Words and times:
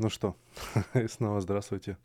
Ну 0.00 0.10
что, 0.10 0.36
снова 1.08 1.40
здравствуйте. 1.40 1.98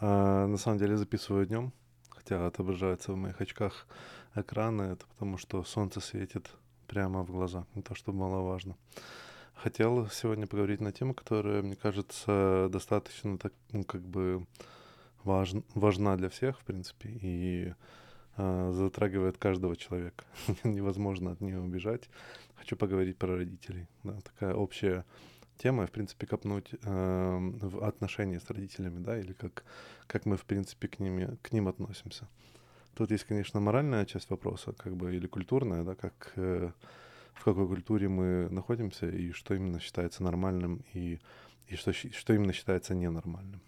А, 0.00 0.48
на 0.48 0.56
самом 0.56 0.78
деле 0.78 0.96
записываю 0.96 1.46
днем, 1.46 1.72
хотя 2.08 2.48
отображается 2.48 3.12
в 3.12 3.16
моих 3.16 3.40
очках 3.40 3.86
экраны, 4.34 4.82
это 4.82 5.06
потому 5.06 5.38
что 5.38 5.62
солнце 5.62 6.00
светит 6.00 6.50
прямо 6.88 7.22
в 7.22 7.30
глаза, 7.30 7.64
не 7.76 7.82
то 7.82 7.94
чтобы 7.94 8.18
маловажно. 8.18 8.76
Хотел 9.54 10.08
сегодня 10.08 10.48
поговорить 10.48 10.80
на 10.80 10.90
тему, 10.90 11.14
которая, 11.14 11.62
мне 11.62 11.76
кажется, 11.76 12.68
достаточно 12.72 13.38
так, 13.38 13.52
ну, 13.70 13.84
как 13.84 14.02
бы 14.02 14.44
важ, 15.22 15.52
важна 15.76 16.16
для 16.16 16.28
всех, 16.28 16.58
в 16.58 16.64
принципе, 16.64 17.08
и 17.08 17.74
э, 18.36 18.72
затрагивает 18.74 19.38
каждого 19.38 19.76
человека. 19.76 20.24
Невозможно 20.64 21.30
от 21.30 21.40
нее 21.40 21.60
убежать. 21.60 22.10
Хочу 22.56 22.74
поговорить 22.74 23.16
про 23.16 23.36
родителей. 23.36 23.86
Да, 24.02 24.18
такая 24.22 24.56
общая 24.56 25.04
тема, 25.58 25.86
в 25.86 25.90
принципе, 25.90 26.26
копнуть 26.26 26.74
э, 26.82 27.38
в 27.60 27.84
отношения 27.84 28.40
с 28.40 28.50
родителями, 28.50 28.98
да, 28.98 29.18
или 29.18 29.32
как, 29.32 29.64
как 30.06 30.26
мы, 30.26 30.36
в 30.36 30.44
принципе, 30.44 30.88
к, 30.88 31.00
ними, 31.00 31.36
к 31.42 31.52
ним 31.52 31.68
относимся. 31.68 32.28
Тут 32.94 33.10
есть, 33.10 33.24
конечно, 33.24 33.60
моральная 33.60 34.06
часть 34.06 34.30
вопроса, 34.30 34.72
как 34.72 34.96
бы, 34.96 35.14
или 35.14 35.26
культурная, 35.26 35.84
да, 35.84 35.94
как, 35.94 36.32
э, 36.36 36.70
в 37.34 37.44
какой 37.44 37.66
культуре 37.66 38.08
мы 38.08 38.48
находимся, 38.50 39.08
и 39.08 39.32
что 39.32 39.54
именно 39.54 39.80
считается 39.80 40.22
нормальным, 40.22 40.82
и, 40.94 41.20
и 41.68 41.76
что, 41.76 41.92
что 41.92 42.32
именно 42.32 42.52
считается 42.52 42.94
ненормальным. 42.94 43.60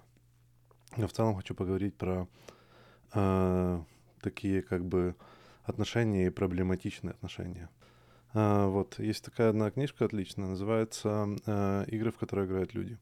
Но 0.96 1.07
в 1.07 1.12
целом 1.12 1.37
хочу 1.37 1.55
поговорить 1.55 1.95
про 1.95 2.27
э, 3.15 3.82
такие, 4.20 4.62
как 4.62 4.84
бы, 4.84 5.15
отношения 5.65 6.27
и 6.27 6.30
проблематичные 6.30 7.12
отношения. 7.12 7.68
А, 8.34 8.66
вот, 8.66 8.98
есть 8.98 9.24
такая 9.24 9.50
одна 9.50 9.70
книжка 9.70 10.05
отличная, 10.05 10.48
называется 10.48 11.28
э, 11.46 11.84
«Игры, 11.88 12.10
в 12.10 12.18
которые 12.18 12.46
играют 12.46 12.74
люди», 12.74 12.98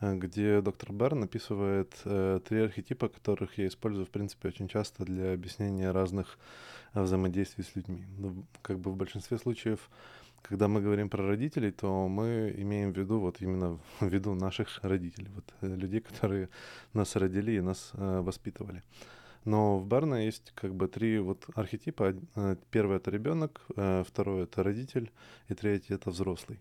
э, 0.00 0.14
где 0.14 0.60
доктор 0.60 0.92
Берн 0.92 1.24
описывает 1.24 1.94
э, 2.04 2.40
три 2.46 2.60
архетипа, 2.60 3.08
которых 3.08 3.56
я 3.56 3.68
использую, 3.68 4.04
в 4.04 4.10
принципе, 4.10 4.48
очень 4.48 4.68
часто 4.68 5.04
для 5.04 5.32
объяснения 5.32 5.90
разных 5.92 6.38
взаимодействий 6.92 7.64
с 7.64 7.74
людьми. 7.74 8.04
Ну, 8.18 8.44
как 8.60 8.78
бы 8.78 8.90
в 8.90 8.96
большинстве 8.96 9.38
случаев, 9.38 9.88
когда 10.42 10.68
мы 10.68 10.82
говорим 10.82 11.08
про 11.08 11.26
родителей, 11.26 11.70
то 11.70 12.06
мы 12.06 12.54
имеем 12.58 12.92
в 12.92 12.98
виду 12.98 13.18
вот 13.18 13.40
именно 13.40 13.78
в 14.00 14.06
виду 14.06 14.34
наших 14.34 14.80
родителей, 14.82 15.30
вот 15.34 15.44
людей, 15.62 16.00
которые 16.00 16.50
нас 16.92 17.16
родили 17.16 17.52
и 17.52 17.60
нас 17.62 17.92
воспитывали. 17.94 18.82
Но 19.46 19.78
в 19.78 19.86
Барна 19.86 20.26
есть 20.26 20.52
как 20.56 20.74
бы 20.74 20.88
три 20.88 21.20
вот 21.20 21.46
архетипа. 21.54 22.14
Э, 22.34 22.56
первый— 22.72 22.96
это 22.98 23.12
ребенок, 23.12 23.60
э, 23.76 24.02
второй— 24.06 24.42
это 24.44 24.64
родитель, 24.64 25.12
и 25.48 25.54
третий— 25.54 25.94
это 25.94 26.10
взрослый. 26.10 26.58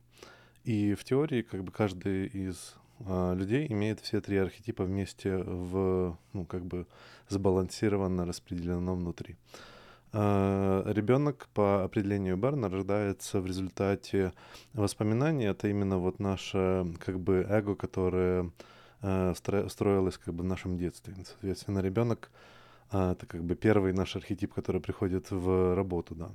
И 0.66 0.94
в 0.94 1.03
теории 1.03 1.41
как 1.41 1.63
бы 1.63 1.72
каждый 1.72 2.28
из 2.28 2.75
а, 3.06 3.33
людей 3.33 3.67
имеет 3.69 4.00
все 4.00 4.22
три 4.22 4.38
архетипа 4.38 4.83
вместе 4.83 5.38
в, 5.38 6.17
ну, 6.33 6.45
как 6.45 6.66
бы 6.66 6.88
сбалансированно 7.30 8.25
распределено 8.25 8.95
внутри. 8.95 9.36
Ребенок 10.13 11.50
по 11.53 11.83
определению 11.83 12.38
Барна 12.38 12.69
рождается 12.69 13.41
в 13.41 13.45
результате 13.45 14.31
воспоминаний. 14.73 15.44
Это 15.45 15.67
именно 15.67 15.97
вот 15.97 16.19
наше 16.19 16.86
как 17.00 17.19
бы 17.19 17.45
эго, 17.50 17.75
которое 17.75 18.50
э, 19.02 19.33
строилось 19.36 20.17
как 20.17 20.33
бы 20.33 20.44
в 20.44 20.47
нашем 20.47 20.78
детстве. 20.78 21.13
Соответственно, 21.25 21.80
ребенок 21.80 22.31
это 22.89 23.25
как 23.28 23.44
бы 23.44 23.55
первый 23.55 23.94
наш 23.94 24.16
архетип, 24.16 24.53
который 24.53 24.81
приходит 24.81 25.31
в 25.31 25.75
работу, 25.75 26.16
да. 26.16 26.31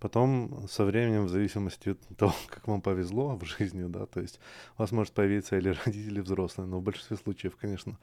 Потом 0.00 0.66
со 0.68 0.86
временем, 0.86 1.26
в 1.26 1.28
зависимости 1.28 1.90
от 1.90 2.00
того, 2.16 2.34
как 2.48 2.66
вам 2.66 2.80
повезло 2.80 3.36
в 3.36 3.44
жизни, 3.44 3.84
да, 3.86 4.06
то 4.06 4.20
есть 4.20 4.40
у 4.76 4.82
вас 4.82 4.92
может 4.92 5.12
появиться 5.12 5.58
или 5.58 5.68
родители 5.84 6.20
взрослые, 6.20 6.66
но 6.66 6.78
в 6.78 6.82
большинстве 6.82 7.16
случаев, 7.18 7.56
конечно, 7.56 7.98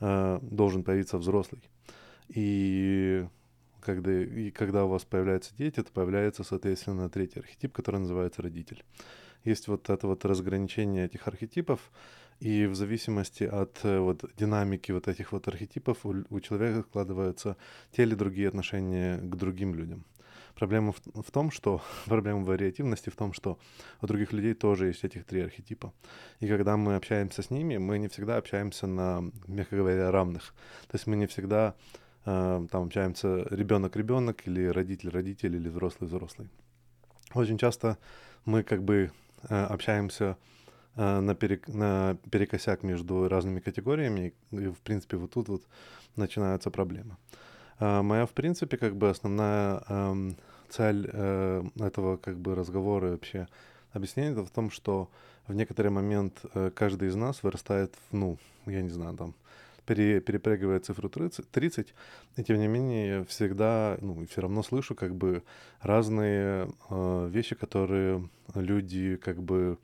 а, 0.00 0.40
должен 0.42 0.82
появиться 0.82 1.18
взрослый. 1.18 1.62
И 2.28 3.26
когда, 3.80 4.12
и 4.12 4.50
когда 4.50 4.84
у 4.84 4.88
вас 4.88 5.04
появляются 5.04 5.54
дети, 5.56 5.82
то 5.82 5.92
появляется, 5.92 6.44
соответственно, 6.44 7.08
третий 7.08 7.40
архетип, 7.40 7.72
который 7.72 8.00
называется 8.00 8.42
родитель. 8.42 8.84
Есть 9.44 9.68
вот 9.68 9.90
это 9.90 10.06
вот 10.06 10.24
разграничение 10.24 11.06
этих 11.06 11.26
архетипов, 11.28 11.90
и 12.40 12.66
в 12.66 12.74
зависимости 12.74 13.44
от 13.44 13.80
э, 13.84 13.98
вот 13.98 14.24
динамики 14.36 14.92
вот 14.92 15.08
этих 15.08 15.32
вот 15.32 15.46
архетипов 15.46 16.06
у, 16.06 16.24
у 16.30 16.40
человека 16.40 16.82
складываются 16.88 17.56
те 17.92 18.02
или 18.02 18.14
другие 18.14 18.48
отношения 18.48 19.18
к 19.18 19.36
другим 19.36 19.74
людям. 19.74 20.04
Проблема 20.54 20.92
в, 20.92 21.00
в 21.22 21.30
том, 21.30 21.50
что 21.50 21.82
проблема 22.06 22.44
вариативности 22.44 23.10
в 23.10 23.16
том, 23.16 23.34
что 23.34 23.58
у 24.00 24.06
других 24.06 24.32
людей 24.32 24.54
тоже 24.54 24.86
есть 24.86 25.04
этих 25.04 25.24
три 25.26 25.42
архетипа. 25.42 25.92
И 26.40 26.48
когда 26.48 26.78
мы 26.78 26.96
общаемся 26.96 27.42
с 27.42 27.50
ними, 27.50 27.76
мы 27.76 27.98
не 27.98 28.08
всегда 28.08 28.38
общаемся 28.38 28.86
на, 28.86 29.22
мягко 29.46 29.76
говоря, 29.76 30.10
равных. 30.10 30.54
То 30.88 30.96
есть 30.96 31.06
мы 31.06 31.16
не 31.16 31.26
всегда 31.26 31.74
э, 32.24 32.66
там 32.70 32.84
общаемся 32.84 33.46
ребенок-ребенок 33.50 34.46
или 34.46 34.66
родитель-родитель 34.66 35.56
или 35.56 35.68
взрослый-взрослый. 35.68 36.48
Очень 37.34 37.58
часто 37.58 37.98
мы 38.44 38.62
как 38.62 38.82
бы 38.82 39.12
общаемся 39.48 40.36
Э, 40.96 41.20
на, 41.20 41.34
перек, 41.34 41.68
на 41.68 42.16
перекосяк 42.30 42.82
между 42.82 43.28
разными 43.28 43.60
категориями, 43.60 44.34
и, 44.50 44.68
в 44.68 44.78
принципе, 44.80 45.16
вот 45.16 45.30
тут 45.30 45.48
вот 45.48 45.62
начинаются 46.16 46.70
проблемы. 46.70 47.16
А 47.78 48.02
моя, 48.02 48.26
в 48.26 48.30
принципе, 48.30 48.76
как 48.76 48.96
бы 48.96 49.08
основная 49.08 49.82
э, 49.88 50.30
цель 50.68 51.08
э, 51.12 51.62
этого 51.78 52.16
как 52.16 52.38
бы 52.38 52.54
разговора 52.54 53.08
и 53.08 53.10
вообще 53.12 53.46
объяснения 53.92 54.32
это 54.32 54.44
в 54.44 54.50
том, 54.50 54.70
что 54.70 55.08
в 55.46 55.54
некоторый 55.54 55.88
момент 55.88 56.40
э, 56.54 56.70
каждый 56.74 57.08
из 57.08 57.14
нас 57.14 57.42
вырастает, 57.42 57.94
в, 58.10 58.16
ну, 58.16 58.38
я 58.66 58.82
не 58.82 58.90
знаю, 58.90 59.16
там, 59.16 59.34
пере, 59.90 60.20
перепрыгивает 60.20 60.84
цифру 60.84 61.08
30, 61.08 61.50
30, 61.50 61.94
и 62.36 62.44
тем 62.44 62.58
не 62.58 62.68
менее 62.68 63.24
всегда, 63.24 63.98
ну, 64.00 64.24
все 64.26 64.40
равно 64.40 64.62
слышу 64.62 64.94
как 64.94 65.14
бы 65.14 65.42
разные 65.80 66.68
э, 66.90 67.28
вещи, 67.32 67.56
которые 67.56 68.28
люди 68.54 69.16
как 69.16 69.42
бы 69.42 69.78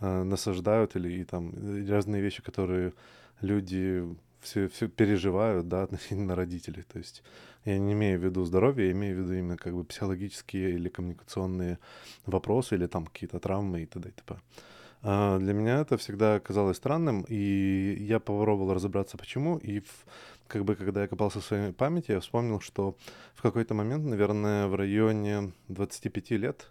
э, 0.00 0.22
насаждают 0.22 0.96
или 0.96 1.20
и 1.20 1.24
там 1.24 1.52
разные 1.88 2.22
вещи, 2.22 2.42
которые 2.42 2.92
люди 3.40 4.04
все, 4.40 4.68
все 4.68 4.88
переживают, 4.88 5.66
да, 5.66 5.82
относительно 5.86 6.36
родителей. 6.36 6.84
То 6.92 6.98
есть 6.98 7.24
я 7.64 7.78
не 7.78 7.92
имею 7.92 8.20
в 8.20 8.24
виду 8.24 8.44
здоровье, 8.44 8.86
я 8.86 8.92
имею 8.92 9.16
в 9.16 9.20
виду 9.20 9.32
именно 9.34 9.56
как 9.56 9.74
бы 9.74 9.84
психологические 9.84 10.70
или 10.74 10.88
коммуникационные 10.88 11.78
вопросы 12.26 12.76
или 12.76 12.86
там 12.86 13.06
какие-то 13.06 13.40
травмы 13.40 13.82
и 13.82 13.86
т.д. 13.86 14.08
и 14.08 14.12
т.п. 14.12 14.36
А 15.02 15.38
для 15.38 15.52
меня 15.52 15.80
это 15.80 15.96
всегда 15.96 16.40
казалось 16.40 16.76
странным, 16.76 17.24
и 17.28 17.96
я 18.00 18.20
попробовал 18.20 18.74
разобраться, 18.74 19.16
почему. 19.16 19.56
И 19.58 19.80
в, 19.80 20.04
как 20.46 20.64
бы, 20.64 20.74
когда 20.74 21.02
я 21.02 21.08
копался 21.08 21.40
в 21.40 21.44
своей 21.44 21.72
памяти, 21.72 22.12
я 22.12 22.20
вспомнил, 22.20 22.60
что 22.60 22.96
в 23.34 23.42
какой-то 23.42 23.74
момент, 23.74 24.04
наверное, 24.04 24.66
в 24.66 24.74
районе 24.74 25.52
25 25.68 26.30
лет, 26.32 26.70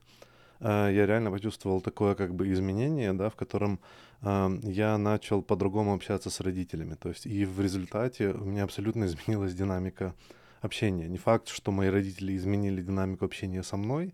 Э, 0.60 0.90
я 0.92 1.06
реально 1.06 1.32
почувствовал 1.32 1.82
такое 1.82 2.16
как 2.16 2.34
бы 2.34 2.52
изменение, 2.52 3.14
да, 3.14 3.30
в 3.30 3.36
котором 3.36 3.80
э, 4.22 4.60
я 4.64 4.98
начал 4.98 5.42
по-другому 5.42 5.94
общаться 5.94 6.30
с 6.30 6.40
родителями. 6.42 6.96
То 6.96 7.10
есть 7.10 7.26
и 7.26 7.46
в 7.46 7.62
результате 7.62 8.30
у 8.32 8.46
меня 8.46 8.64
абсолютно 8.64 9.06
изменилась 9.06 9.54
динамика 9.54 10.14
общения. 10.62 11.08
Не 11.08 11.18
факт, 11.18 11.48
что 11.48 11.72
мои 11.72 11.90
родители 11.90 12.36
изменили 12.36 12.82
динамику 12.82 13.26
общения 13.26 13.64
со 13.64 13.78
мной, 13.78 14.14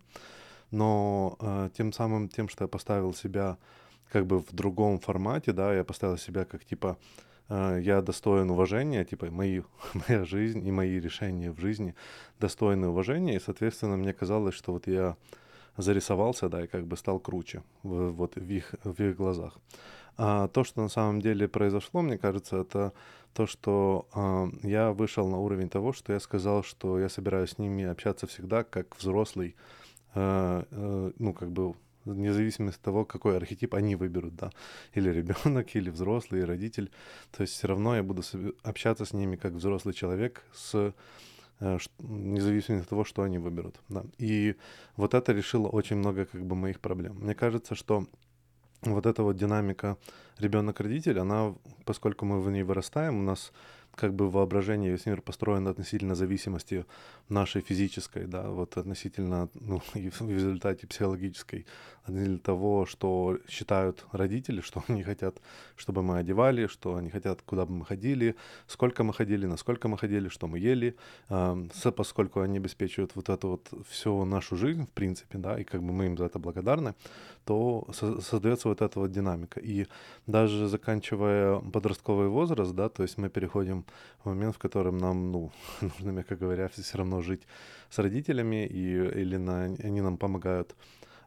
но 0.70 1.36
э, 1.40 1.70
тем 1.76 1.92
самым, 1.92 2.28
тем, 2.28 2.48
что 2.48 2.64
я 2.64 2.68
поставил 2.68 3.14
себя 3.14 3.58
как 4.10 4.26
бы 4.26 4.40
в 4.40 4.52
другом 4.52 4.98
формате, 4.98 5.52
да, 5.52 5.74
я 5.74 5.84
поставил 5.84 6.18
себя 6.18 6.44
как 6.44 6.64
типа 6.64 6.98
э, 7.48 7.80
я 7.82 8.02
достоин 8.02 8.50
уважения, 8.50 9.04
типа 9.04 9.26
мои, 9.30 9.62
моя 10.08 10.24
жизнь 10.24 10.66
и 10.66 10.72
мои 10.72 11.00
решения 11.00 11.50
в 11.50 11.60
жизни 11.60 11.94
достойны 12.40 12.88
уважения, 12.88 13.36
и, 13.36 13.40
соответственно, 13.40 13.96
мне 13.96 14.12
казалось, 14.12 14.54
что 14.54 14.72
вот 14.72 14.86
я 14.86 15.16
зарисовался, 15.76 16.48
да, 16.48 16.64
и 16.64 16.66
как 16.66 16.86
бы 16.86 16.96
стал 16.96 17.18
круче 17.18 17.62
в, 17.82 18.10
вот 18.10 18.36
в 18.36 18.50
их, 18.50 18.74
в 18.84 19.02
их 19.02 19.16
глазах. 19.16 19.58
А 20.18 20.48
то, 20.48 20.64
что 20.64 20.82
на 20.82 20.88
самом 20.88 21.20
деле 21.20 21.46
произошло, 21.46 22.00
мне 22.00 22.16
кажется, 22.16 22.56
это 22.56 22.92
то, 23.34 23.46
что 23.46 24.06
э, 24.14 24.66
я 24.66 24.92
вышел 24.92 25.28
на 25.28 25.38
уровень 25.38 25.68
того, 25.68 25.92
что 25.92 26.14
я 26.14 26.20
сказал, 26.20 26.62
что 26.62 26.98
я 26.98 27.10
собираюсь 27.10 27.50
с 27.50 27.58
ними 27.58 27.84
общаться 27.84 28.26
всегда 28.26 28.64
как 28.64 28.96
взрослый, 28.96 29.54
э, 30.14 30.62
э, 30.70 31.12
ну, 31.18 31.34
как 31.34 31.50
бы 31.50 31.74
вне 32.06 32.32
зависимости 32.32 32.78
от 32.78 32.84
того, 32.84 33.04
какой 33.04 33.36
архетип 33.36 33.74
они 33.74 33.96
выберут, 33.96 34.36
да, 34.36 34.50
или 34.94 35.10
ребенок, 35.10 35.76
или 35.76 35.90
взрослый, 35.90 36.40
или 36.40 36.46
родитель. 36.46 36.90
То 37.30 37.42
есть 37.42 37.52
все 37.52 37.68
равно 37.68 37.96
я 37.96 38.02
буду 38.02 38.22
общаться 38.62 39.04
с 39.04 39.12
ними 39.12 39.36
как 39.36 39.52
взрослый 39.52 39.94
человек 39.94 40.42
с 40.54 40.94
Э, 41.60 41.78
независимо 41.98 42.80
от 42.80 42.88
того, 42.88 43.04
что 43.04 43.22
они 43.22 43.38
выберут. 43.38 43.80
Да. 43.88 44.04
И 44.18 44.56
вот 44.96 45.14
это 45.14 45.32
решило 45.32 45.68
очень 45.68 45.96
много 45.96 46.26
как 46.26 46.44
бы 46.44 46.54
моих 46.54 46.80
проблем. 46.80 47.16
Мне 47.20 47.34
кажется, 47.34 47.74
что 47.74 48.06
вот 48.82 49.06
эта 49.06 49.22
вот 49.22 49.36
динамика 49.36 49.96
ребенок-родитель, 50.38 51.18
она, 51.18 51.54
поскольку 51.84 52.26
мы 52.26 52.42
в 52.42 52.50
ней 52.50 52.62
вырастаем, 52.62 53.18
у 53.18 53.22
нас 53.22 53.52
как 53.96 54.14
бы 54.14 54.30
воображение, 54.30 54.92
весь 54.92 55.06
мир 55.06 55.22
построен 55.22 55.66
относительно 55.66 56.14
зависимости 56.14 56.84
нашей 57.28 57.62
физической, 57.62 58.26
да, 58.26 58.50
вот 58.50 58.76
относительно, 58.76 59.48
ну, 59.54 59.80
и 59.94 60.10
в 60.10 60.30
результате 60.30 60.86
психологической, 60.86 61.66
относительно 62.04 62.38
того, 62.38 62.86
что 62.86 63.38
считают 63.48 64.04
родители, 64.12 64.60
что 64.60 64.84
они 64.88 65.02
хотят, 65.02 65.40
чтобы 65.76 66.02
мы 66.02 66.18
одевали, 66.18 66.66
что 66.66 66.96
они 66.96 67.10
хотят, 67.10 67.40
куда 67.42 67.64
бы 67.64 67.72
мы 67.72 67.84
ходили, 67.86 68.36
сколько 68.66 69.02
мы 69.02 69.14
ходили, 69.14 69.46
насколько 69.46 69.88
мы 69.88 69.98
ходили, 69.98 70.28
что 70.28 70.46
мы 70.46 70.58
ели, 70.58 70.94
э, 71.30 71.90
поскольку 71.96 72.40
они 72.40 72.58
обеспечивают 72.58 73.16
вот 73.16 73.28
эту 73.28 73.48
вот 73.48 73.70
всю 73.88 74.24
нашу 74.24 74.56
жизнь, 74.56 74.84
в 74.84 74.90
принципе, 74.90 75.38
да, 75.38 75.58
и 75.58 75.64
как 75.64 75.82
бы 75.82 75.92
мы 75.92 76.06
им 76.06 76.16
за 76.18 76.26
это 76.26 76.38
благодарны, 76.38 76.94
то 77.44 77.86
со- 77.92 78.20
создается 78.20 78.68
вот 78.68 78.82
эта 78.82 79.00
вот 79.00 79.10
динамика. 79.10 79.60
И 79.60 79.86
даже 80.26 80.68
заканчивая 80.68 81.60
подростковый 81.60 82.28
возраст, 82.28 82.74
да, 82.74 82.88
то 82.88 83.02
есть 83.02 83.18
мы 83.18 83.30
переходим 83.30 83.85
момент, 84.24 84.54
в 84.54 84.58
котором 84.58 84.98
нам, 84.98 85.32
ну, 85.32 85.52
нужно, 85.80 86.10
мягко 86.10 86.36
говоря, 86.36 86.68
все 86.68 86.98
равно 86.98 87.22
жить 87.22 87.46
с 87.90 87.98
родителями, 87.98 88.66
и, 88.66 89.20
или 89.20 89.36
на, 89.36 89.64
они 89.64 90.00
нам 90.00 90.16
помогают 90.16 90.74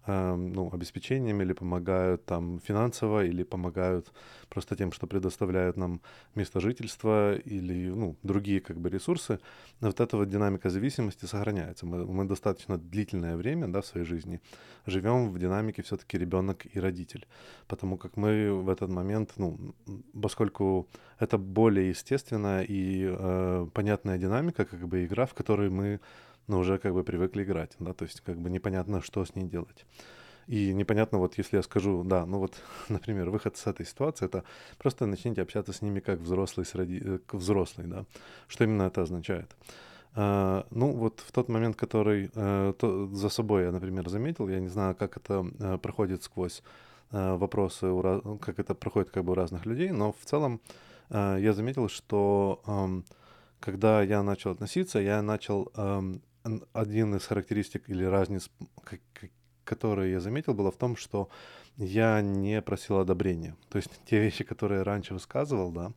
Эм, 0.10 0.54
ну, 0.54 0.70
обеспечением 0.74 1.42
или 1.42 1.54
помогают 1.54 2.26
там 2.26 2.60
финансово, 2.60 3.26
или 3.26 3.44
помогают 3.44 4.12
просто 4.50 4.76
тем, 4.76 4.92
что 4.92 5.06
предоставляют 5.08 5.78
нам 5.78 6.02
место 6.36 6.60
жительства 6.60 7.36
или 7.36 7.90
ну, 7.90 8.16
другие 8.24 8.60
как 8.60 8.80
бы 8.80 8.90
ресурсы, 8.90 9.40
вот 9.82 10.00
эта 10.00 10.18
вот 10.18 10.28
динамика 10.30 10.70
зависимости 10.70 11.26
сохраняется. 11.26 11.86
Мы, 11.86 12.06
мы 12.06 12.26
достаточно 12.26 12.78
длительное 12.78 13.36
время 13.36 13.68
да, 13.68 13.82
в 13.82 13.86
своей 13.86 14.08
жизни 14.08 14.42
живем 14.88 15.30
в 15.30 15.38
динамике 15.38 15.84
все-таки 15.84 16.18
ребенок 16.18 16.66
и 16.76 16.80
родитель, 16.80 17.28
потому 17.68 17.98
как 17.98 18.18
мы 18.18 18.52
в 18.52 18.70
этот 18.70 18.90
момент, 18.90 19.34
ну, 19.38 19.60
поскольку 20.24 20.88
это 21.20 21.38
более 21.38 21.90
естественная 21.90 22.64
и 22.64 23.06
э, 23.08 23.68
понятная 23.74 24.18
динамика, 24.18 24.66
как 24.66 24.88
бы 24.88 25.06
игра, 25.06 25.26
в 25.26 25.34
которой 25.36 25.70
мы 25.70 26.00
но 26.50 26.60
уже 26.60 26.78
как 26.78 26.94
бы 26.94 27.04
привыкли 27.04 27.44
играть, 27.44 27.76
да, 27.80 27.94
то 27.94 28.06
есть 28.06 28.22
как 28.22 28.38
бы 28.38 28.50
непонятно, 28.50 29.02
что 29.02 29.24
с 29.24 29.36
ней 29.36 29.46
делать. 29.46 29.86
И 30.48 30.74
непонятно, 30.74 31.20
вот 31.20 31.38
если 31.38 31.58
я 31.58 31.64
скажу, 31.64 32.04
да, 32.04 32.26
ну 32.26 32.40
вот, 32.40 32.56
например, 32.90 33.30
выход 33.30 33.56
с 33.56 33.68
этой 33.68 33.86
ситуации, 33.86 34.26
это 34.26 34.44
просто 34.80 35.06
начните 35.06 35.44
общаться 35.44 35.74
с 35.74 35.82
ними 35.82 36.00
как 36.00 36.20
взрослый 36.20 36.66
с 36.66 36.76
роди... 36.76 37.00
Э, 37.06 37.20
как 37.26 37.40
взрослый, 37.40 37.88
да. 37.88 38.06
Что 38.48 38.64
именно 38.64 38.84
это 38.84 39.04
означает? 39.04 39.56
А, 40.16 40.66
ну 40.72 40.92
вот 40.92 41.20
в 41.26 41.32
тот 41.32 41.50
момент, 41.50 41.76
который 41.76 42.32
а, 42.34 42.74
то, 42.74 43.08
за 43.14 43.30
собой 43.30 43.64
я, 43.64 43.72
например, 43.72 44.10
заметил, 44.10 44.50
я 44.50 44.60
не 44.60 44.70
знаю, 44.70 44.96
как 44.96 45.18
это 45.18 45.46
а, 45.60 45.78
проходит 45.78 46.24
сквозь 46.24 46.64
вопросы, 47.12 47.88
у, 47.88 48.38
как 48.38 48.60
это 48.60 48.76
проходит 48.76 49.10
как 49.10 49.24
бы 49.24 49.32
у 49.32 49.36
разных 49.36 49.66
людей, 49.66 49.90
но 49.90 50.14
в 50.14 50.26
целом 50.26 50.62
я 51.10 51.54
заметил, 51.54 51.90
что 51.90 52.62
а, 52.66 53.02
когда 53.60 54.04
я 54.04 54.22
начал 54.22 54.52
относиться, 54.52 55.00
я 55.00 55.22
начал 55.24 55.72
один 56.74 57.16
из 57.16 57.26
характеристик 57.26 57.90
или 57.90 58.04
разниц, 58.04 58.50
которые 59.64 60.14
я 60.14 60.20
заметил, 60.20 60.54
было 60.54 60.72
в 60.72 60.78
том, 60.78 60.96
что 60.96 61.30
я 61.78 62.22
не 62.22 62.62
просил 62.62 62.98
одобрения. 62.98 63.56
То 63.70 63.78
есть 63.78 63.90
те 64.06 64.20
вещи, 64.20 64.44
которые 64.44 64.80
я 64.80 64.84
раньше 64.84 65.14
высказывал, 65.14 65.72
да, 65.72 65.92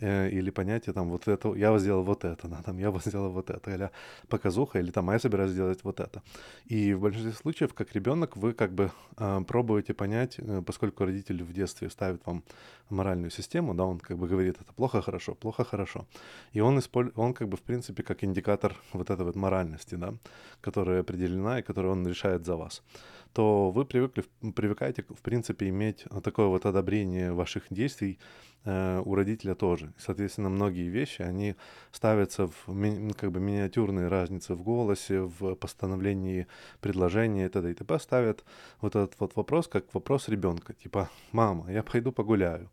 э, 0.00 0.28
или 0.30 0.50
понятие 0.50 0.92
там 0.92 1.08
вот 1.08 1.28
это, 1.28 1.54
я 1.54 1.78
сделал 1.78 2.02
вот 2.02 2.24
это, 2.24 2.48
да, 2.48 2.62
там 2.62 2.78
я 2.78 2.92
сделал 3.04 3.30
вот 3.30 3.50
это, 3.50 3.70
или 3.70 3.90
показуха, 4.28 4.78
или 4.78 4.90
там 4.90 5.08
а 5.08 5.14
я 5.14 5.18
собираюсь 5.18 5.52
сделать 5.52 5.84
вот 5.84 6.00
это. 6.00 6.22
И 6.66 6.94
в 6.94 7.00
большинстве 7.00 7.32
случаев, 7.32 7.74
как 7.74 7.92
ребенок, 7.94 8.36
вы 8.36 8.52
как 8.52 8.72
бы 8.72 8.90
э, 9.16 9.40
пробуете 9.46 9.94
понять, 9.94 10.34
э, 10.38 10.62
поскольку 10.66 11.04
родитель 11.04 11.42
в 11.42 11.52
детстве 11.52 11.88
ставит 11.88 12.26
вам 12.26 12.42
моральную 12.90 13.30
систему, 13.30 13.74
да, 13.74 13.84
он 13.84 13.98
как 13.98 14.18
бы 14.18 14.28
говорит, 14.28 14.60
это 14.60 14.72
плохо, 14.74 15.00
хорошо, 15.00 15.34
плохо, 15.34 15.64
хорошо. 15.64 16.06
И 16.52 16.60
он, 16.60 16.78
использ... 16.78 17.12
он 17.16 17.32
как 17.32 17.48
бы 17.48 17.56
в 17.56 17.62
принципе 17.62 18.02
как 18.02 18.24
индикатор 18.24 18.74
вот 18.92 19.10
этой 19.10 19.24
вот 19.24 19.36
моральности, 19.36 19.94
да, 19.94 20.14
которая 20.60 21.00
определена 21.00 21.58
и 21.58 21.62
которую 21.62 21.92
он 21.92 22.06
решает 22.06 22.44
за 22.44 22.56
вас 22.56 22.82
то 23.32 23.70
вы 23.70 23.84
привыкли, 23.84 24.24
привыкаете, 24.54 25.04
в 25.08 25.22
принципе, 25.22 25.68
иметь 25.68 26.04
такое 26.22 26.46
вот 26.46 26.66
одобрение 26.66 27.32
ваших 27.32 27.64
действий 27.70 28.18
э, 28.64 29.02
у 29.04 29.14
родителя 29.14 29.54
тоже. 29.54 29.92
Соответственно, 29.98 30.50
многие 30.50 30.88
вещи, 30.88 31.22
они 31.22 31.56
ставятся 31.92 32.48
в 32.48 32.68
ми, 32.68 33.12
как 33.12 33.32
бы 33.32 33.40
миниатюрные 33.40 34.08
разницы 34.08 34.54
в 34.54 34.62
голосе, 34.62 35.20
в 35.20 35.54
постановлении 35.54 36.46
предложения 36.80 37.46
и 37.46 37.48
т.д. 37.48 37.70
и 37.70 37.74
т.п. 37.74 37.98
ставят 37.98 38.44
вот 38.80 38.96
этот 38.96 39.18
вот 39.18 39.34
вопрос 39.36 39.66
как 39.68 39.92
вопрос 39.94 40.28
ребенка. 40.28 40.74
Типа, 40.74 41.08
мама, 41.32 41.70
я 41.72 41.82
пойду 41.82 42.12
погуляю. 42.12 42.68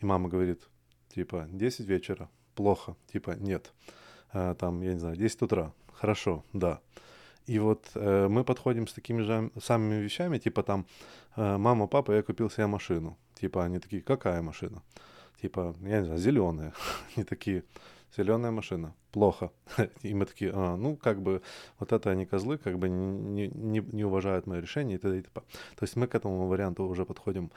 И 0.00 0.06
мама 0.06 0.28
говорит, 0.28 0.62
типа, 1.14 1.48
10 1.50 1.86
вечера, 1.86 2.30
плохо, 2.54 2.96
типа, 3.12 3.32
нет. 3.38 3.72
А, 4.32 4.54
там, 4.54 4.80
я 4.82 4.94
не 4.94 5.00
знаю, 5.00 5.16
10 5.16 5.42
утра, 5.42 5.72
хорошо, 5.92 6.44
да. 6.52 6.80
И 7.48 7.58
вот 7.58 7.90
э, 7.94 8.28
мы 8.28 8.44
подходим 8.44 8.86
с 8.86 8.92
такими 8.92 9.22
же 9.22 9.50
самыми 9.62 10.02
вещами, 10.02 10.38
типа 10.38 10.62
там, 10.62 10.86
э, 11.36 11.56
мама, 11.56 11.86
папа, 11.86 12.12
я 12.12 12.22
купил 12.22 12.50
себе 12.50 12.66
машину. 12.66 13.16
Типа 13.40 13.64
они 13.64 13.78
такие, 13.78 14.02
какая 14.02 14.42
машина? 14.42 14.82
Типа, 15.40 15.74
я 15.80 16.00
не 16.00 16.04
знаю, 16.04 16.20
зеленая. 16.20 16.72
Они 17.16 17.24
такие, 17.24 17.62
зеленая 18.16 18.50
машина, 18.50 18.94
плохо. 19.12 19.50
И 20.02 20.14
мы 20.14 20.26
такие, 20.26 20.50
а, 20.54 20.76
ну, 20.76 20.96
как 20.96 21.22
бы, 21.22 21.40
вот 21.78 21.92
это 21.92 22.10
они 22.10 22.26
козлы, 22.26 22.58
как 22.58 22.78
бы 22.78 22.88
не, 22.88 23.48
не, 23.48 23.80
не 23.92 24.04
уважают 24.04 24.46
мое 24.46 24.60
решение 24.60 24.96
и 24.96 25.00
т.д. 25.00 25.18
и 25.18 25.22
т.п. 25.22 25.40
То 25.76 25.84
есть 25.84 25.96
мы 25.96 26.06
к 26.06 26.14
этому 26.14 26.48
варианту 26.48 26.84
уже 26.84 27.04
подходим 27.04 27.50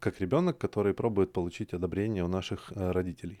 как 0.00 0.20
ребенок, 0.20 0.58
который 0.58 0.92
пробует 0.92 1.32
получить 1.32 1.72
одобрение 1.72 2.24
у 2.24 2.28
наших 2.28 2.72
э, 2.74 2.90
родителей. 2.90 3.40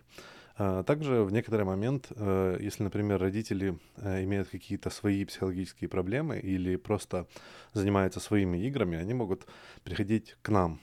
А, 0.58 0.82
также 0.82 1.22
в 1.22 1.32
некоторый 1.32 1.64
момент, 1.64 2.08
э, 2.16 2.58
если, 2.60 2.82
например, 2.82 3.20
родители 3.20 3.78
э, 3.96 4.24
имеют 4.24 4.48
какие-то 4.48 4.90
свои 4.90 5.24
психологические 5.24 5.88
проблемы 5.88 6.38
или 6.40 6.76
просто 6.76 7.26
занимаются 7.74 8.18
своими 8.18 8.58
играми, 8.66 8.98
они 8.98 9.14
могут 9.14 9.46
приходить 9.84 10.36
к 10.42 10.48
нам 10.48 10.80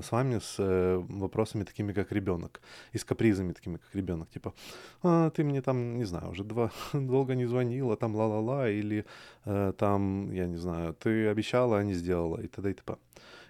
с 0.00 0.12
вами 0.12 0.38
с 0.38 0.56
э, 0.58 1.02
вопросами 1.08 1.64
такими, 1.64 1.92
как 1.92 2.12
ребенок, 2.12 2.60
и 2.92 2.98
с 2.98 3.04
капризами 3.04 3.52
такими, 3.52 3.78
как 3.78 3.94
ребенок, 3.94 4.30
типа, 4.30 4.54
а, 5.02 5.30
ты 5.30 5.42
мне 5.42 5.62
там, 5.62 5.96
не 5.96 6.04
знаю, 6.04 6.30
уже 6.30 6.44
два, 6.44 6.70
долго 6.92 7.34
не 7.34 7.46
звонила, 7.46 7.96
там 7.96 8.14
ла-ла-ла, 8.14 8.68
или 8.68 9.06
там, 9.44 10.30
я 10.32 10.46
не 10.46 10.58
знаю, 10.58 10.94
ты 10.94 11.28
обещала, 11.28 11.78
а 11.78 11.82
не 11.82 11.94
сделала, 11.94 12.38
и 12.40 12.46
т.д. 12.46 12.70
и 12.70 12.74
т.п. 12.74 12.96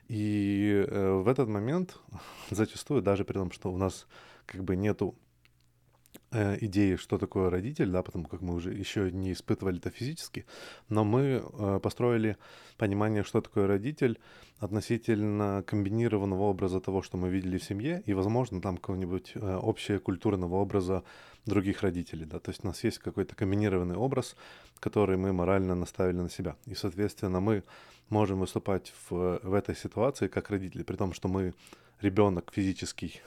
И 0.08 0.84
э, 0.88 1.12
в 1.14 1.28
этот 1.28 1.48
момент 1.48 1.98
зачастую, 2.50 3.02
даже 3.02 3.24
при 3.24 3.34
том, 3.34 3.50
что 3.50 3.72
у 3.72 3.76
нас 3.76 4.06
как 4.46 4.62
бы 4.62 4.76
нету 4.76 5.16
э, 6.30 6.58
идеи, 6.60 6.96
что 6.96 7.18
такое 7.18 7.50
родитель, 7.50 7.90
да, 7.90 8.02
потому 8.02 8.26
как 8.28 8.40
мы 8.40 8.54
уже 8.54 8.72
еще 8.72 9.10
не 9.12 9.32
испытывали 9.32 9.78
это 9.78 9.90
физически, 9.90 10.46
но 10.88 11.04
мы 11.04 11.42
э, 11.42 11.80
построили 11.82 12.36
понимание, 12.76 13.22
что 13.22 13.40
такое 13.40 13.66
родитель 13.66 14.18
относительно 14.58 15.62
комбинированного 15.66 16.42
образа 16.42 16.80
того, 16.80 17.02
что 17.02 17.16
мы 17.16 17.28
видели 17.28 17.58
в 17.58 17.64
семье, 17.64 18.02
и, 18.06 18.14
возможно, 18.14 18.60
там 18.60 18.76
какого-нибудь 18.76 19.32
э, 19.34 19.58
общего 19.62 19.98
культурного 19.98 20.56
образа 20.56 21.02
других 21.44 21.82
родителей, 21.82 22.24
да, 22.24 22.38
то 22.38 22.50
есть 22.50 22.64
у 22.64 22.66
нас 22.66 22.82
есть 22.84 22.98
какой-то 22.98 23.34
комбинированный 23.34 23.96
образ, 23.96 24.36
который 24.80 25.16
мы 25.16 25.32
морально 25.32 25.74
наставили 25.74 26.16
на 26.16 26.30
себя, 26.30 26.56
и, 26.66 26.74
соответственно, 26.74 27.40
мы 27.40 27.62
можем 28.08 28.40
выступать 28.40 28.92
в, 29.10 29.40
в 29.42 29.54
этой 29.54 29.76
ситуации 29.76 30.28
как 30.28 30.50
родители, 30.50 30.82
при 30.82 30.96
том, 30.96 31.12
что 31.12 31.28
мы 31.28 31.54
ребенок 32.00 32.52
физический 32.52 33.20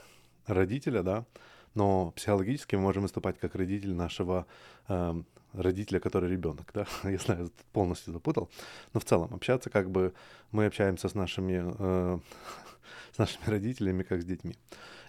родителя, 0.46 1.02
да, 1.02 1.24
но 1.74 2.10
психологически 2.12 2.76
мы 2.76 2.82
можем 2.82 3.02
выступать 3.02 3.38
как 3.38 3.54
родитель 3.54 3.94
нашего 3.94 4.46
э, 4.88 5.22
родителя, 5.52 6.00
который 6.00 6.30
ребенок, 6.30 6.70
да, 6.74 6.86
я 7.08 7.18
знаю, 7.18 7.50
полностью 7.72 8.12
запутал, 8.12 8.50
но 8.92 9.00
в 9.00 9.04
целом 9.04 9.34
общаться 9.34 9.70
как 9.70 9.90
бы 9.90 10.12
мы 10.52 10.66
общаемся 10.66 11.08
с 11.08 11.14
нашими, 11.14 11.62
э, 11.78 12.18
с 13.14 13.18
нашими 13.18 13.44
родителями, 13.46 14.02
как 14.02 14.22
с 14.22 14.24
детьми. 14.24 14.56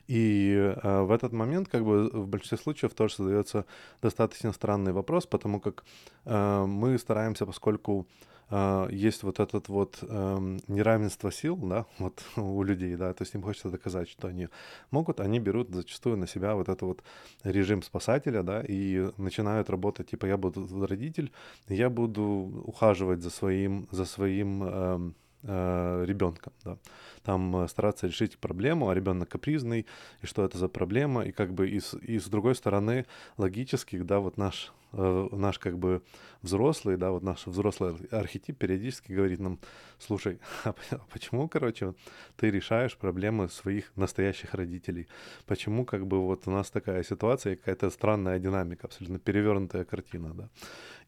И 0.08 0.54
э, 0.56 1.02
в 1.04 1.12
этот 1.12 1.32
момент, 1.32 1.68
как 1.70 1.86
бы 1.86 2.10
в 2.10 2.28
большинстве 2.28 2.58
случаев 2.58 2.94
тоже 2.94 3.16
задается 3.18 3.66
достаточно 4.02 4.52
странный 4.52 4.92
вопрос, 4.92 5.26
потому 5.26 5.60
как 5.60 5.84
э, 6.26 6.66
мы 6.66 6.98
стараемся, 6.98 7.46
поскольку 7.46 8.08
а, 8.54 8.90
есть 8.90 9.24
вот 9.24 9.40
этот 9.40 9.70
вот 9.70 10.00
э, 10.02 10.58
неравенство 10.68 11.32
сил, 11.32 11.56
да, 11.56 11.86
вот 12.00 12.22
у 12.36 12.62
людей, 12.64 12.98
да, 12.98 13.14
то 13.14 13.22
есть 13.22 13.34
им 13.34 13.44
хочется 13.44 13.70
доказать, 13.70 14.10
что 14.10 14.28
они 14.28 14.50
могут, 14.92 15.22
они 15.22 15.40
берут 15.40 15.70
зачастую 15.74 16.18
на 16.18 16.28
себя 16.28 16.56
вот 16.56 16.68
этот 16.68 16.82
вот 16.82 17.04
режим 17.44 17.82
спасателя, 17.82 18.44
да, 18.44 18.62
и 18.68 19.10
начинают 19.18 19.70
работать, 19.70 20.10
типа, 20.10 20.26
я 20.26 20.36
буду 20.36 20.68
родитель, 20.86 21.32
я 21.70 21.90
буду 21.90 22.24
ухаживать 22.66 23.22
за 23.22 23.30
своим, 23.30 23.88
за 23.90 24.04
своим 24.04 24.64
э, 24.64 25.12
э, 25.44 26.06
ребенком, 26.06 26.52
да, 26.66 26.78
там 27.24 27.56
э, 27.56 27.68
стараться 27.70 28.08
решить 28.08 28.38
проблему, 28.38 28.90
а 28.90 28.96
ребенок 28.96 29.30
капризный, 29.30 29.86
и 30.22 30.26
что 30.26 30.44
это 30.44 30.58
за 30.58 30.68
проблема, 30.68 31.24
и 31.24 31.32
как 31.32 31.54
бы 31.54 31.70
и 31.70 31.80
с, 31.80 31.94
и 31.94 32.20
с 32.20 32.28
другой 32.28 32.56
стороны 32.56 33.06
логических, 33.38 34.06
да, 34.06 34.20
вот 34.20 34.38
наш 34.38 34.74
э, 34.94 35.28
наш 35.32 35.60
как 35.60 35.78
бы 35.78 36.02
взрослый, 36.42 36.98
да, 36.98 37.12
вот 37.12 37.24
наш 37.24 37.48
взрослый 37.48 37.96
архетип 38.12 38.58
периодически 38.58 39.12
говорит 39.14 39.40
нам, 39.40 39.60
слушай, 40.00 40.40
а, 40.64 40.74
а 40.92 41.00
почему, 41.14 41.48
короче, 41.48 41.94
ты 42.36 42.52
решаешь 42.52 42.98
проблемы 42.98 43.50
своих 43.50 43.92
настоящих 43.96 44.54
родителей? 44.54 45.08
Почему 45.46 45.86
как 45.86 46.06
бы 46.06 46.20
вот 46.20 46.48
у 46.48 46.52
нас 46.52 46.70
такая 46.70 47.04
ситуация, 47.04 47.56
какая-то 47.56 47.90
странная 47.90 48.40
динамика, 48.40 48.88
абсолютно 48.88 49.20
перевернутая 49.20 49.86
картина, 49.86 50.34
да? 50.34 50.50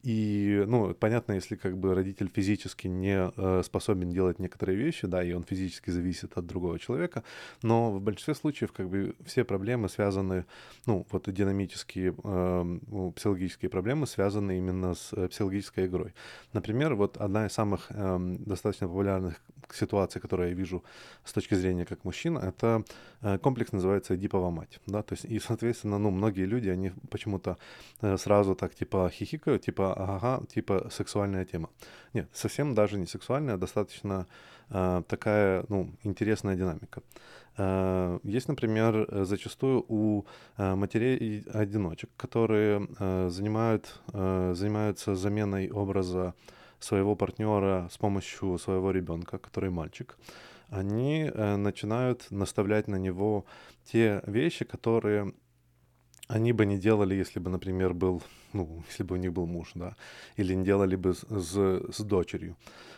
И, 0.03 0.63
ну, 0.67 0.93
понятно, 0.93 1.33
если 1.33 1.55
как 1.55 1.77
бы 1.77 1.95
родитель 1.95 2.29
физически 2.33 2.87
не 2.87 3.31
э, 3.35 3.61
способен 3.63 4.09
делать 4.09 4.37
некоторые 4.37 4.77
вещи, 4.77 5.07
да, 5.07 5.23
и 5.23 5.31
он 5.31 5.43
физически 5.43 5.91
зависит 5.91 6.37
от 6.37 6.45
другого 6.45 6.77
человека, 6.77 7.23
но 7.61 7.89
в 7.89 8.01
большинстве 8.01 8.35
случаев 8.35 8.73
как 8.73 8.89
бы 8.89 9.15
все 9.25 9.45
проблемы 9.45 9.87
связаны, 9.87 10.45
ну, 10.85 11.07
вот 11.09 11.31
динамические, 11.31 12.15
э, 12.21 13.11
психологические 13.15 13.69
проблемы 13.69 14.05
связаны 14.05 14.57
именно 14.57 14.93
с 14.93 15.13
э, 15.13 15.29
психологической 15.29 15.85
игрой. 15.85 16.13
Например, 16.51 16.95
вот 16.95 17.15
одна 17.15 17.47
из 17.47 17.53
самых 17.53 17.87
э, 17.89 18.35
достаточно 18.39 18.87
популярных 18.87 19.41
ситуаций, 19.71 20.21
которые 20.21 20.49
я 20.49 20.55
вижу 20.55 20.83
с 21.23 21.33
точки 21.33 21.55
зрения 21.55 21.85
как 21.85 22.05
мужчина, 22.05 22.39
это 22.39 22.83
э, 23.21 23.37
комплекс 23.37 23.71
называется 23.71 24.15
«Эдипова 24.15 24.51
мать», 24.51 24.79
да, 24.87 25.01
то 25.01 25.15
есть, 25.15 25.25
и, 25.25 25.39
соответственно, 25.39 25.99
ну, 25.99 26.11
многие 26.11 26.45
люди, 26.45 26.69
они 26.69 26.91
почему-то 27.09 27.57
э, 28.01 28.17
сразу 28.17 28.55
так, 28.55 28.75
типа, 28.75 29.09
хихикают, 29.09 29.63
типа, 29.65 29.93
ага, 29.93 30.45
типа 30.47 30.89
сексуальная 30.91 31.45
тема. 31.45 31.69
Нет, 32.13 32.27
совсем 32.33 32.73
даже 32.73 32.97
не 32.99 33.05
сексуальная, 33.05 33.57
достаточно 33.57 34.25
э, 34.69 35.03
такая, 35.07 35.65
ну, 35.69 35.89
интересная 36.03 36.55
динамика. 36.55 37.01
Есть, 38.23 38.47
например, 38.47 39.25
зачастую 39.25 39.85
у 39.87 40.25
матерей-одиночек, 40.57 42.09
которые 42.17 42.87
занимают, 43.29 44.01
занимаются 44.07 45.13
заменой 45.13 45.69
образа 45.69 46.33
своего 46.83 47.15
партнера 47.15 47.89
с 47.91 47.97
помощью 47.97 48.57
своего 48.57 48.91
ребенка, 48.91 49.37
который 49.37 49.69
мальчик, 49.69 50.17
они 50.69 51.31
э, 51.33 51.55
начинают 51.55 52.31
наставлять 52.31 52.87
на 52.87 52.97
него 52.97 53.45
те 53.85 54.21
вещи, 54.25 54.65
которые 54.65 55.33
они 56.27 56.53
бы 56.53 56.65
не 56.65 56.77
делали, 56.77 57.15
если 57.15 57.39
бы, 57.39 57.49
например, 57.49 57.93
был, 57.93 58.23
ну, 58.53 58.83
если 58.89 59.03
бы 59.03 59.15
у 59.15 59.19
них 59.19 59.33
был 59.33 59.45
муж, 59.45 59.71
да, 59.75 59.95
или 60.37 60.55
не 60.55 60.63
делали 60.65 60.95
бы 60.95 61.13
с, 61.13 61.25
с, 61.29 61.93
с 61.93 62.03
дочерью. 62.03 62.55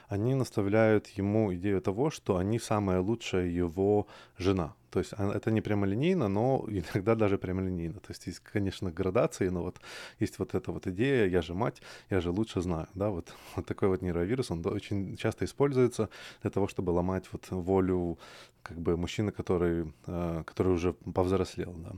Они 0.07 0.35
наставляют 0.35 1.07
ему 1.17 1.53
идею 1.55 1.81
того, 1.81 2.11
что 2.11 2.37
они 2.37 2.59
самая 2.59 3.01
лучшая 3.01 3.47
его 3.47 4.07
жена. 4.37 4.75
То 4.95 4.99
есть 4.99 5.11
это 5.11 5.51
не 5.51 5.59
прямолинейно, 5.59 6.29
но 6.29 6.65
иногда 6.69 7.15
даже 7.15 7.37
прямолинейно. 7.37 7.99
То 7.99 8.11
есть 8.11 8.27
есть, 8.27 8.39
конечно, 8.39 8.91
градации, 8.91 9.49
но 9.49 9.61
вот 9.61 9.81
есть 10.21 10.39
вот 10.39 10.55
эта 10.55 10.71
вот 10.71 10.87
идея, 10.87 11.27
я 11.27 11.41
же 11.41 11.53
мать, 11.53 11.81
я 12.09 12.21
же 12.21 12.31
лучше 12.31 12.61
знаю, 12.61 12.87
да, 12.95 13.09
вот, 13.09 13.33
вот 13.57 13.65
такой 13.65 13.89
вот 13.89 14.01
нейровирус, 14.01 14.51
он 14.51 14.65
очень 14.65 15.17
часто 15.17 15.43
используется 15.43 16.09
для 16.43 16.49
того, 16.49 16.69
чтобы 16.69 16.91
ломать 16.91 17.25
вот 17.33 17.51
волю 17.51 18.17
как 18.63 18.79
бы 18.79 18.95
мужчины, 18.97 19.31
который, 19.31 19.93
э, 20.07 20.43
который 20.45 20.73
уже 20.73 20.93
повзрослел. 20.93 21.73
Да. 21.73 21.91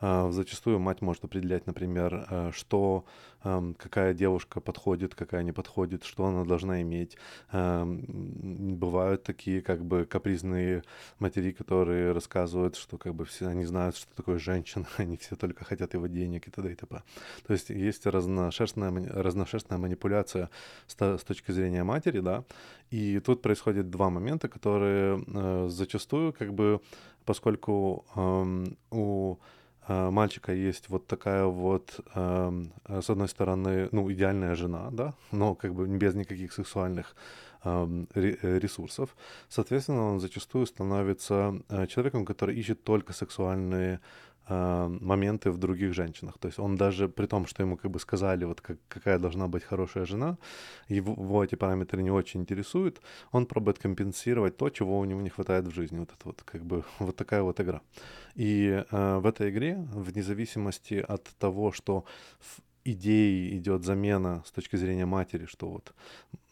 А, 0.00 0.30
зачастую 0.30 0.78
мать 0.78 1.02
может 1.02 1.24
определять, 1.24 1.66
например, 1.66 2.26
э, 2.30 2.50
что, 2.54 3.04
какая 3.78 4.14
девушка 4.14 4.60
подходит, 4.60 5.14
какая 5.14 5.42
не 5.42 5.52
подходит, 5.52 6.04
что 6.04 6.26
она 6.26 6.44
должна 6.44 6.82
иметь. 6.82 7.16
Эм, 7.52 8.76
бывают 8.76 9.22
такие 9.22 9.60
как 9.62 9.84
бы 9.84 10.04
капризные 10.04 10.82
матери, 11.18 11.52
которые 11.52 12.12
рассказывают, 12.12 12.76
что 12.76 12.98
как 12.98 13.14
бы 13.14 13.24
все 13.24 13.46
они 13.48 13.64
знают, 13.64 13.96
что 13.96 14.14
такое 14.14 14.38
женщина, 14.38 14.86
они 14.96 15.16
все 15.16 15.36
только 15.36 15.64
хотят 15.64 15.94
его 15.94 16.06
денег 16.06 16.48
и 16.48 16.50
т.д. 16.50 16.72
и 16.72 16.74
т.п. 16.74 17.02
То 17.46 17.52
есть 17.52 17.70
есть 17.70 18.06
разношерстная, 18.06 18.92
разношерстная 19.12 19.78
манипуляция 19.78 20.50
с, 20.86 20.94
точки 21.24 21.52
зрения 21.52 21.84
матери, 21.84 22.20
да, 22.20 22.44
и 22.90 23.20
тут 23.20 23.42
происходит 23.42 23.90
два 23.90 24.10
момента, 24.10 24.48
которые 24.48 25.24
э, 25.26 25.68
зачастую, 25.68 26.32
как 26.32 26.52
бы, 26.52 26.80
поскольку 27.24 28.04
э, 28.14 28.66
у 28.90 29.36
мальчика 29.88 30.52
есть 30.52 30.88
вот 30.88 31.06
такая 31.06 31.44
вот, 31.44 32.00
э, 32.14 32.64
с 32.88 33.10
одной 33.10 33.28
стороны, 33.28 33.88
ну, 33.92 34.10
идеальная 34.12 34.54
жена, 34.54 34.88
да, 34.90 35.14
но 35.32 35.54
как 35.54 35.74
бы 35.74 35.86
без 35.86 36.14
никаких 36.14 36.52
сексуальных 36.52 37.14
эм, 37.64 38.08
э, 38.14 38.58
ресурсов. 38.58 39.16
Соответственно, 39.48 40.12
он 40.12 40.20
зачастую 40.20 40.66
становится 40.66 41.54
э, 41.68 41.86
человеком, 41.86 42.24
который 42.24 42.56
ищет 42.56 42.84
только 42.84 43.12
сексуальные 43.12 43.94
э, 43.94 43.98
моменты 44.48 45.50
в 45.50 45.58
других 45.58 45.92
женщинах. 45.92 46.38
То 46.38 46.48
есть 46.48 46.58
он 46.58 46.76
даже 46.76 47.08
при 47.08 47.26
том, 47.26 47.46
что 47.46 47.62
ему 47.62 47.76
как 47.76 47.90
бы 47.90 47.98
сказали, 47.98 48.44
вот 48.44 48.60
как, 48.60 48.78
какая 48.88 49.18
должна 49.18 49.48
быть 49.48 49.64
хорошая 49.64 50.06
жена, 50.06 50.38
его, 50.88 51.44
эти 51.44 51.56
параметры 51.56 52.02
не 52.02 52.10
очень 52.10 52.40
интересуют, 52.40 53.00
он 53.32 53.46
пробует 53.46 53.78
компенсировать 53.78 54.56
то, 54.56 54.70
чего 54.70 54.98
у 54.98 55.04
него 55.04 55.20
не 55.20 55.30
хватает 55.30 55.66
в 55.66 55.74
жизни. 55.74 55.98
Вот 55.98 56.10
это 56.10 56.22
вот 56.24 56.42
как 56.44 56.64
бы 56.64 56.84
вот 56.98 57.16
такая 57.16 57.42
вот 57.42 57.60
игра. 57.60 57.80
И 58.36 58.84
э, 58.90 59.18
в 59.18 59.26
этой 59.26 59.50
игре, 59.50 59.76
вне 59.92 60.22
зависимости 60.22 61.04
от 61.08 61.24
того, 61.38 61.72
что 61.72 62.04
в 62.40 62.60
идее 62.84 63.56
идет 63.56 63.84
замена 63.84 64.42
с 64.46 64.52
точки 64.52 64.76
зрения 64.76 65.06
матери, 65.06 65.46
что 65.46 65.68
вот 65.68 65.92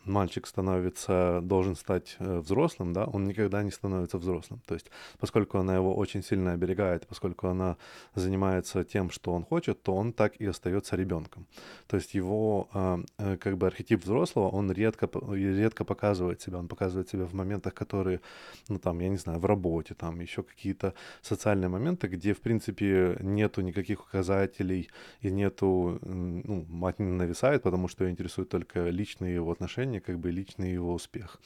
мальчик 0.05 0.47
становится, 0.47 1.41
должен 1.43 1.77
стать 1.77 2.17
э, 2.19 2.39
взрослым, 2.39 2.93
да, 2.93 3.05
он 3.05 3.25
никогда 3.25 3.63
не 3.63 3.71
становится 3.71 4.19
взрослым. 4.19 4.61
То 4.67 4.75
есть, 4.75 4.91
поскольку 5.19 5.59
она 5.59 5.75
его 5.75 5.95
очень 5.95 6.23
сильно 6.23 6.53
оберегает, 6.53 7.07
поскольку 7.07 7.49
она 7.49 7.77
занимается 8.15 8.85
тем, 8.85 9.11
что 9.11 9.33
он 9.33 9.45
хочет, 9.45 9.83
то 9.83 9.95
он 9.95 10.13
так 10.13 10.37
и 10.37 10.47
остается 10.47 10.97
ребенком. 10.97 11.47
То 11.87 11.97
есть 11.97 12.15
его 12.15 12.69
а, 12.73 13.01
э, 13.19 13.37
как 13.37 13.57
бы 13.57 13.67
архетип 13.67 14.05
взрослого, 14.05 14.49
он 14.49 14.73
редко, 14.73 15.09
редко 15.33 15.85
показывает 15.85 16.41
себя. 16.41 16.59
Он 16.59 16.69
показывает 16.69 17.09
себя 17.09 17.25
в 17.25 17.35
моментах, 17.35 17.75
которые, 17.75 18.21
ну 18.69 18.79
там, 18.79 19.01
я 19.01 19.09
не 19.09 19.17
знаю, 19.17 19.39
в 19.39 19.45
работе, 19.45 19.95
там 19.95 20.21
еще 20.21 20.43
какие-то 20.43 20.95
социальные 21.23 21.69
моменты, 21.69 22.07
где, 22.09 22.33
в 22.33 22.41
принципе, 22.41 23.17
нету 23.21 23.63
никаких 23.63 24.01
указателей 24.01 24.91
и 25.21 25.31
нету, 25.31 25.99
ну, 26.03 26.67
мать 26.69 26.99
не 26.99 27.11
нависает, 27.11 27.63
потому 27.63 27.89
что 27.89 28.05
ее 28.05 28.11
интересуют 28.11 28.49
только 28.49 28.89
личные 28.89 29.35
его 29.35 29.51
отношения, 29.51 29.94
отношения, 29.95 30.01
как 30.01 30.19
бы 30.19 30.31
личный 30.31 30.73
его 30.73 30.95
успех, 30.95 31.41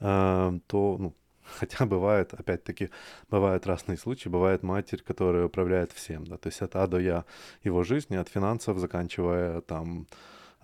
а, 0.00 0.54
то, 0.66 0.96
ну, 0.98 1.14
Хотя 1.60 1.86
бывает, 1.86 2.34
опять-таки, 2.34 2.90
бывают 3.30 3.66
разные 3.66 3.96
случаи. 3.96 4.28
Бывает 4.28 4.64
матерь, 4.64 5.00
которая 5.06 5.44
управляет 5.44 5.92
всем, 5.92 6.24
да, 6.24 6.36
то 6.36 6.48
есть 6.48 6.62
от 6.62 6.74
А 6.74 6.86
до 6.86 6.98
Я 6.98 7.24
его 7.64 7.84
жизни, 7.84 8.16
от 8.16 8.28
финансов, 8.28 8.78
заканчивая 8.78 9.60
там 9.60 9.86
Эм, 9.88 10.06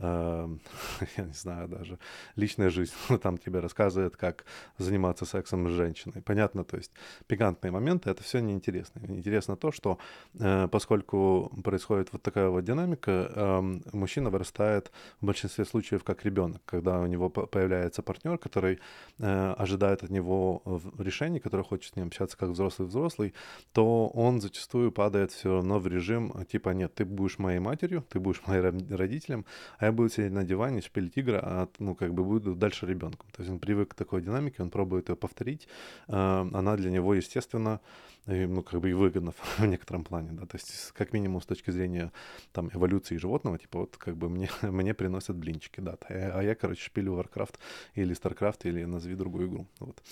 я 1.16 1.24
не 1.24 1.32
знаю 1.32 1.68
даже, 1.68 1.98
личная 2.36 2.70
жизнь, 2.70 2.92
там 3.22 3.38
тебе 3.38 3.60
рассказывает, 3.60 4.16
как 4.16 4.44
заниматься 4.78 5.24
сексом 5.24 5.68
с 5.68 5.70
женщиной. 5.70 6.22
Понятно, 6.22 6.64
то 6.64 6.76
есть 6.76 6.92
пикантные 7.26 7.70
моменты, 7.70 8.10
это 8.10 8.22
все 8.22 8.40
неинтересно. 8.40 9.00
Интересно 9.08 9.56
то, 9.56 9.72
что 9.72 9.98
э, 10.38 10.68
поскольку 10.68 11.52
происходит 11.64 12.12
вот 12.12 12.22
такая 12.22 12.48
вот 12.48 12.64
динамика, 12.64 13.32
эм, 13.34 13.82
мужчина 13.92 14.30
вырастает 14.30 14.90
в 15.20 15.26
большинстве 15.26 15.64
случаев 15.64 16.04
как 16.04 16.24
ребенок, 16.24 16.62
когда 16.64 17.00
у 17.00 17.06
него 17.06 17.30
появляется 17.30 18.02
партнер, 18.02 18.38
который 18.38 18.78
э, 19.18 19.54
ожидает 19.58 20.02
от 20.02 20.10
него 20.10 20.62
решений, 20.98 21.40
который 21.40 21.64
хочет 21.64 21.92
с 21.92 21.96
ним 21.96 22.08
общаться 22.08 22.36
как 22.36 22.50
взрослый-взрослый, 22.50 23.34
то 23.72 24.08
он 24.08 24.40
зачастую 24.40 24.92
падает 24.92 25.32
все 25.32 25.54
равно 25.54 25.78
в 25.78 25.86
режим 25.86 26.32
типа, 26.50 26.70
нет, 26.70 26.94
ты 26.94 27.04
будешь 27.04 27.38
моей 27.38 27.58
матерью, 27.58 28.04
ты 28.08 28.20
будешь 28.20 28.42
моим 28.46 28.78
родителем, 28.90 29.44
а 29.78 29.86
я 29.86 29.91
буду 29.92 30.08
сидеть 30.08 30.32
на 30.32 30.44
диване, 30.44 30.80
шпилить 30.80 31.16
игры, 31.16 31.38
а 31.42 31.68
ну, 31.78 31.94
как 31.94 32.12
бы 32.14 32.24
буду 32.24 32.54
дальше 32.54 32.86
ребенком. 32.86 33.28
То 33.32 33.42
есть 33.42 33.52
он 33.52 33.58
привык 33.58 33.90
к 33.90 33.94
такой 33.94 34.22
динамике, 34.22 34.62
он 34.62 34.70
пробует 34.70 35.08
ее 35.08 35.16
повторить. 35.16 35.68
А, 36.08 36.48
она 36.52 36.76
для 36.76 36.90
него, 36.90 37.14
естественно, 37.14 37.80
ну, 38.26 38.62
как 38.62 38.80
бы 38.80 38.90
и 38.90 38.92
выгодно 38.92 39.32
в 39.58 39.66
некотором 39.66 40.04
плане, 40.04 40.32
да, 40.32 40.46
то 40.46 40.56
есть 40.56 40.92
как 40.92 41.12
минимум 41.12 41.40
с 41.40 41.46
точки 41.46 41.70
зрения 41.70 42.12
там 42.52 42.70
эволюции 42.72 43.16
животного, 43.16 43.58
типа 43.58 43.80
вот 43.80 43.96
как 43.96 44.16
бы 44.16 44.28
мне, 44.28 44.48
мне 44.62 44.94
приносят 44.94 45.36
блинчики, 45.36 45.80
да, 45.80 45.96
а 46.08 46.40
я, 46.40 46.54
короче, 46.54 46.82
шпилю 46.82 47.14
Warcraft 47.14 47.54
или 47.94 48.14
StarCraft 48.14 48.60
или 48.64 48.84
назови 48.84 49.14
другую 49.14 49.48
игру, 49.48 49.66
вот. 49.80 50.02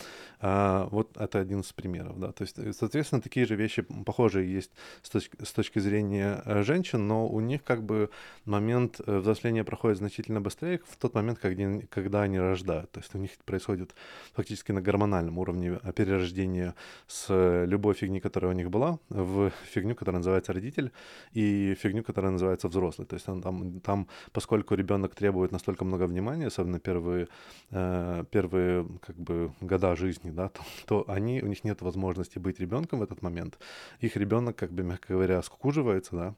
А, 0.41 0.89
вот 0.91 1.17
это 1.17 1.39
один 1.39 1.61
из 1.61 1.73
примеров, 1.73 2.19
да, 2.19 2.33
то 2.33 2.43
есть, 2.43 2.57
соответственно, 2.77 3.23
такие 3.23 3.47
же 3.47 3.55
вещи 3.55 3.83
похожие 3.83 4.53
есть 4.53 4.73
с 5.03 5.11
точки, 5.11 5.37
с 5.43 5.53
точки 5.53 5.79
зрения 5.79 6.43
э, 6.45 6.63
женщин, 6.63 7.07
но 7.07 7.29
у 7.29 7.41
них 7.41 7.63
как 7.63 7.85
бы 7.85 8.11
момент 8.45 9.01
э, 9.07 9.19
взросления 9.19 9.65
проходит 9.65 9.99
значительно 9.99 10.41
быстрее 10.41 10.81
в 10.85 10.97
тот 10.97 11.15
момент, 11.15 11.39
когда, 11.39 11.81
когда 11.89 12.23
они 12.23 12.41
рождают, 12.41 12.91
то 12.91 13.01
есть 13.01 13.15
у 13.15 13.19
них 13.19 13.31
происходит 13.45 13.95
фактически 14.33 14.73
на 14.73 14.81
гормональном 14.81 15.39
уровне 15.39 15.79
перерождение 15.95 16.75
с 17.07 17.29
любовью 17.67 18.00
фигни, 18.01 18.21
которая 18.21 18.53
у 18.53 18.55
них 18.55 18.71
была, 18.71 18.99
в 19.11 19.51
фигню, 19.75 19.95
которая 19.95 20.19
называется 20.19 20.53
родитель, 20.53 20.91
и 21.37 21.75
фигню, 21.75 22.03
которая 22.03 22.33
называется 22.33 22.69
взрослый. 22.69 23.07
То 23.07 23.15
есть 23.15 23.29
он, 23.29 23.43
там, 23.43 23.81
там, 23.81 24.07
поскольку 24.33 24.75
ребенок 24.75 25.15
требует 25.15 25.53
настолько 25.53 25.85
много 25.85 26.07
внимания, 26.07 26.47
особенно 26.47 26.79
первые, 26.79 27.29
э, 27.71 28.25
первые 28.31 28.87
как 29.07 29.17
бы 29.17 29.53
года 29.61 29.97
жизни, 29.97 30.31
да, 30.31 30.49
то, 30.49 30.61
то 30.87 31.05
они, 31.09 31.43
у 31.43 31.47
них 31.47 31.65
нет 31.65 31.83
возможности 31.83 32.39
быть 32.39 32.61
ребенком 32.61 33.01
в 33.01 33.03
этот 33.03 33.23
момент. 33.23 33.59
Их 34.01 34.17
ребенок, 34.17 34.57
как 34.57 34.73
бы, 34.73 34.83
мягко 34.83 35.15
говоря, 35.15 35.43
скукуживается, 35.43 36.17
да, 36.17 36.35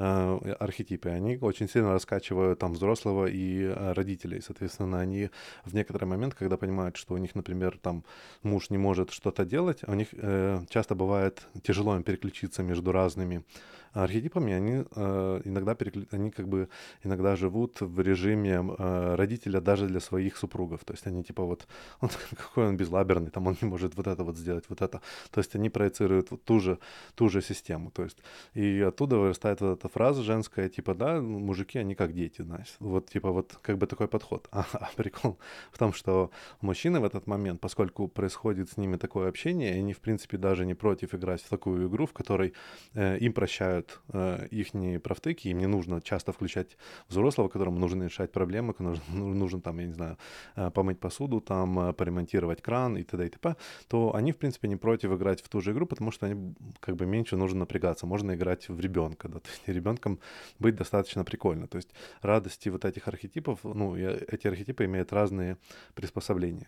архетипы, 0.00 1.10
они 1.10 1.36
очень 1.40 1.68
сильно 1.68 1.92
раскачивают 1.92 2.58
там 2.58 2.72
взрослого 2.72 3.26
и 3.26 3.64
э, 3.64 3.92
родителей. 3.92 4.40
Соответственно, 4.40 5.00
они 5.00 5.30
в 5.64 5.74
некоторый 5.74 6.04
момент, 6.04 6.34
когда 6.34 6.56
понимают, 6.56 6.96
что 6.96 7.14
у 7.14 7.18
них, 7.18 7.34
например, 7.34 7.78
там 7.82 8.04
муж 8.42 8.70
не 8.70 8.78
может 8.78 9.10
что-то 9.10 9.44
делать, 9.44 9.80
у 9.86 9.94
них 9.94 10.08
э, 10.12 10.60
часто 10.70 10.94
бывает 10.94 11.42
тяжело 11.62 11.96
им 11.96 12.02
переключиться 12.02 12.62
между 12.62 12.92
разными 12.92 13.44
архетипами, 13.92 14.52
они 14.52 14.84
э, 14.94 15.40
иногда 15.44 15.74
переклю... 15.74 16.06
они 16.12 16.30
как 16.30 16.48
бы 16.48 16.68
иногда 17.02 17.36
живут 17.36 17.80
в 17.80 18.00
режиме 18.00 18.64
э, 18.78 19.14
родителя 19.16 19.60
даже 19.60 19.86
для 19.86 20.00
своих 20.00 20.36
супругов. 20.36 20.84
То 20.84 20.92
есть 20.92 21.06
они 21.06 21.24
типа 21.24 21.44
вот, 21.44 21.66
он, 22.00 22.10
какой 22.36 22.68
он 22.68 22.76
безлаберный, 22.76 23.30
там 23.30 23.46
он 23.46 23.56
не 23.60 23.68
может 23.68 23.96
вот 23.96 24.06
это 24.06 24.24
вот 24.24 24.36
сделать, 24.36 24.64
вот 24.68 24.82
это. 24.82 25.00
То 25.30 25.40
есть 25.40 25.54
они 25.56 25.70
проецируют 25.70 26.30
вот 26.30 26.44
ту 26.44 26.60
же, 26.60 26.78
ту 27.14 27.28
же 27.28 27.42
систему. 27.42 27.90
То 27.90 28.04
есть 28.04 28.18
и 28.54 28.80
оттуда 28.80 29.18
вырастает 29.18 29.60
вот 29.60 29.78
эта 29.78 29.88
фраза 29.88 30.22
женская, 30.22 30.68
типа, 30.68 30.94
да, 30.94 31.20
мужики, 31.20 31.78
они 31.78 31.94
как 31.94 32.12
дети, 32.12 32.42
знаешь. 32.42 32.76
Вот 32.78 33.10
типа 33.10 33.30
вот 33.30 33.58
как 33.62 33.78
бы 33.78 33.86
такой 33.86 34.06
подход. 34.08 34.48
А, 34.52 34.64
а 34.72 34.88
прикол 34.96 35.38
в 35.72 35.78
том, 35.78 35.92
что 35.92 36.30
мужчины 36.60 37.00
в 37.00 37.04
этот 37.04 37.26
момент, 37.26 37.60
поскольку 37.60 38.08
происходит 38.08 38.70
с 38.70 38.76
ними 38.76 38.96
такое 38.96 39.28
общение, 39.28 39.74
они 39.74 39.92
в 39.92 40.00
принципе 40.00 40.36
даже 40.36 40.64
не 40.64 40.74
против 40.74 41.14
играть 41.14 41.42
в 41.42 41.48
такую 41.48 41.88
игру, 41.88 42.06
в 42.06 42.12
которой 42.12 42.54
э, 42.94 43.18
им 43.18 43.32
прощают 43.32 43.79
решают 43.80 44.00
э, 44.12 44.46
их 44.50 45.02
профтыки, 45.02 45.48
им 45.48 45.58
не 45.58 45.66
нужно 45.66 46.00
часто 46.00 46.32
включать 46.32 46.76
взрослого, 47.08 47.48
которому 47.48 47.78
нужно 47.78 48.04
решать 48.04 48.32
проблемы, 48.32 48.74
ну, 48.78 48.94
нужно 49.34 49.60
там, 49.60 49.78
я 49.80 49.86
не 49.86 49.92
знаю, 49.92 50.16
э, 50.56 50.70
помыть 50.70 50.98
посуду, 50.98 51.40
там, 51.40 51.78
э, 51.78 51.92
поремонтировать 51.92 52.62
кран 52.62 52.96
и 52.96 53.02
т.д. 53.02 53.26
и 53.26 53.28
т.п., 53.28 53.56
то 53.88 54.14
они, 54.14 54.32
в 54.32 54.36
принципе, 54.36 54.68
не 54.68 54.76
против 54.76 55.12
играть 55.12 55.42
в 55.42 55.48
ту 55.48 55.60
же 55.60 55.72
игру, 55.72 55.86
потому 55.86 56.12
что 56.12 56.26
они 56.26 56.54
как 56.80 56.96
бы 56.96 57.06
меньше 57.06 57.36
нужно 57.36 57.60
напрягаться. 57.60 58.06
Можно 58.06 58.32
играть 58.32 58.68
в 58.68 58.80
ребенка, 58.80 59.28
да, 59.28 59.38
то 59.40 59.50
есть 59.50 59.68
ребенком 59.68 60.18
быть 60.58 60.74
достаточно 60.74 61.24
прикольно. 61.24 61.66
То 61.66 61.78
есть 61.78 61.90
радости 62.22 62.70
вот 62.70 62.84
этих 62.84 63.08
архетипов, 63.08 63.58
ну, 63.64 63.96
эти 63.96 64.48
архетипы 64.48 64.84
имеют 64.84 65.12
разные 65.12 65.56
приспособления. 65.94 66.66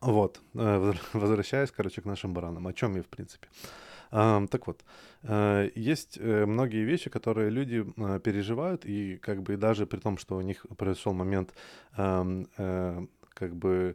Вот, 0.00 0.40
э, 0.54 0.92
возвращаясь, 1.12 1.70
короче, 1.70 2.00
к 2.00 2.04
нашим 2.04 2.34
баранам. 2.34 2.66
О 2.66 2.72
чем 2.72 2.96
я, 2.96 3.02
в 3.02 3.06
принципе? 3.06 3.48
Так 4.10 4.66
вот, 4.66 4.84
э, 5.22 5.70
есть 5.74 6.18
э, 6.20 6.46
многие 6.46 6.84
вещи, 6.84 7.10
которые 7.10 7.50
люди 7.50 7.84
э, 7.96 8.20
переживают, 8.20 8.86
и 8.86 9.16
как 9.18 9.42
бы 9.42 9.56
даже 9.56 9.86
при 9.86 9.98
том, 9.98 10.16
что 10.18 10.36
у 10.36 10.40
них 10.40 10.66
произошел 10.76 11.12
момент 11.12 11.52
как 11.94 13.54
бы 13.54 13.94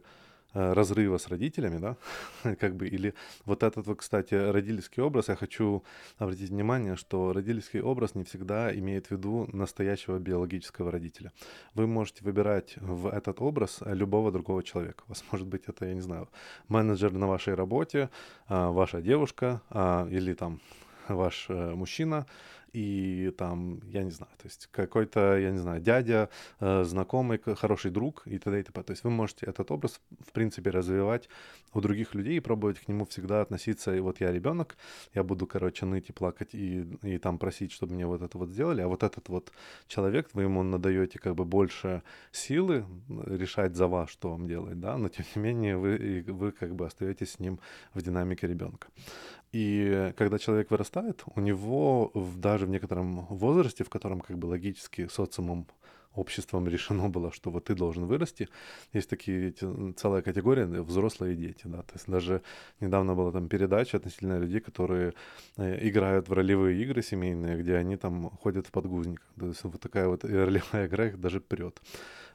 разрыва 0.54 1.18
с 1.18 1.28
родителями, 1.28 1.78
да, 1.78 1.96
как 2.60 2.76
бы, 2.76 2.88
или 2.88 3.14
вот 3.44 3.62
этот 3.62 3.86
вот, 3.86 3.98
кстати, 3.98 4.34
родительский 4.34 5.02
образ, 5.02 5.28
я 5.28 5.36
хочу 5.36 5.82
обратить 6.18 6.50
внимание, 6.50 6.96
что 6.96 7.32
родительский 7.32 7.80
образ 7.80 8.14
не 8.14 8.24
всегда 8.24 8.74
имеет 8.74 9.06
в 9.06 9.10
виду 9.10 9.48
настоящего 9.52 10.18
биологического 10.18 10.90
родителя. 10.90 11.32
Вы 11.74 11.86
можете 11.86 12.24
выбирать 12.24 12.76
в 12.76 13.08
этот 13.08 13.40
образ 13.40 13.80
любого 13.84 14.30
другого 14.30 14.62
человека. 14.62 15.02
У 15.06 15.10
вас 15.10 15.24
может 15.32 15.46
быть 15.46 15.64
это, 15.66 15.86
я 15.86 15.94
не 15.94 16.02
знаю, 16.02 16.28
менеджер 16.68 17.12
на 17.12 17.26
вашей 17.26 17.54
работе, 17.54 18.10
а, 18.48 18.70
ваша 18.70 19.00
девушка 19.02 19.60
а, 19.70 20.06
или 20.10 20.34
там 20.34 20.60
ваш 21.08 21.46
э, 21.48 21.74
мужчина, 21.74 22.26
и 22.74 23.30
там, 23.38 23.80
я 23.84 24.02
не 24.02 24.10
знаю, 24.10 24.32
то 24.36 24.46
есть 24.46 24.68
какой-то, 24.72 25.38
я 25.38 25.50
не 25.52 25.58
знаю, 25.58 25.80
дядя, 25.80 26.28
э, 26.60 26.82
знакомый, 26.84 27.38
хороший 27.38 27.92
друг 27.92 28.26
и 28.26 28.38
т.д. 28.38 28.60
и 28.60 28.62
т.п. 28.64 28.82
То 28.82 28.90
есть 28.90 29.04
вы 29.04 29.10
можете 29.10 29.46
этот 29.46 29.70
образ, 29.70 30.00
в 30.26 30.32
принципе, 30.32 30.70
развивать 30.70 31.28
у 31.72 31.80
других 31.80 32.14
людей 32.14 32.36
и 32.36 32.40
пробовать 32.40 32.80
к 32.80 32.88
нему 32.88 33.04
всегда 33.06 33.42
относиться, 33.42 33.94
и 33.94 34.00
вот 34.00 34.20
я 34.20 34.32
ребенок, 34.32 34.76
я 35.14 35.22
буду, 35.22 35.46
короче, 35.46 35.86
ныть 35.86 36.10
и 36.10 36.12
плакать 36.12 36.54
и, 36.54 36.82
и 37.02 37.18
там 37.18 37.38
просить, 37.38 37.70
чтобы 37.70 37.94
мне 37.94 38.06
вот 38.06 38.22
это 38.22 38.38
вот 38.38 38.48
сделали, 38.48 38.82
а 38.82 38.88
вот 38.88 39.04
этот 39.04 39.28
вот 39.28 39.52
человек, 39.86 40.30
вы 40.32 40.42
ему 40.42 40.62
надаете 40.64 41.18
как 41.20 41.36
бы 41.36 41.44
больше 41.44 42.02
силы 42.32 42.84
решать 43.08 43.76
за 43.76 43.86
вас, 43.86 44.10
что 44.10 44.30
вам 44.30 44.48
делать, 44.48 44.80
да, 44.80 44.98
но 44.98 45.08
тем 45.08 45.24
не 45.36 45.42
менее 45.42 45.76
вы, 45.76 46.24
вы 46.26 46.50
как 46.50 46.74
бы 46.74 46.86
остаетесь 46.86 47.32
с 47.32 47.38
ним 47.38 47.60
в 47.94 48.02
динамике 48.02 48.48
ребенка. 48.48 48.88
И 49.54 50.12
когда 50.16 50.38
человек 50.38 50.72
вырастает, 50.72 51.22
у 51.36 51.40
него 51.40 52.10
даже 52.36 52.66
в 52.66 52.70
некотором 52.70 53.26
возрасте, 53.26 53.84
в 53.84 53.88
котором 53.88 54.20
как 54.20 54.36
бы 54.36 54.46
логически 54.46 55.06
социумом 55.06 55.66
обществом 56.16 56.66
решено 56.74 57.08
было, 57.08 57.30
что 57.30 57.50
вот 57.50 57.64
ты 57.66 57.76
должен 57.76 58.06
вырасти. 58.06 58.48
Есть 58.92 59.08
такие 59.08 59.54
целая 59.96 60.22
категория 60.22 60.66
взрослые 60.66 61.36
дети, 61.36 61.62
да. 61.66 61.82
То 61.82 61.94
есть 61.94 62.08
даже 62.08 62.42
недавно 62.80 63.14
была 63.14 63.30
там 63.30 63.48
передача 63.48 63.98
относительно 63.98 64.40
людей, 64.40 64.60
которые 64.60 65.12
э, 65.56 65.88
играют 65.88 66.28
в 66.28 66.32
ролевые 66.32 66.82
игры 66.82 67.00
семейные, 67.02 67.56
где 67.56 67.76
они 67.76 67.96
там 67.96 68.30
ходят 68.30 68.66
в 68.66 68.72
подгузниках. 68.72 69.26
То 69.38 69.46
есть 69.46 69.62
вот 69.62 69.80
такая 69.80 70.08
вот 70.08 70.24
ролевая 70.24 70.86
игра 70.86 71.06
их 71.06 71.20
даже 71.20 71.40
прет. 71.40 71.80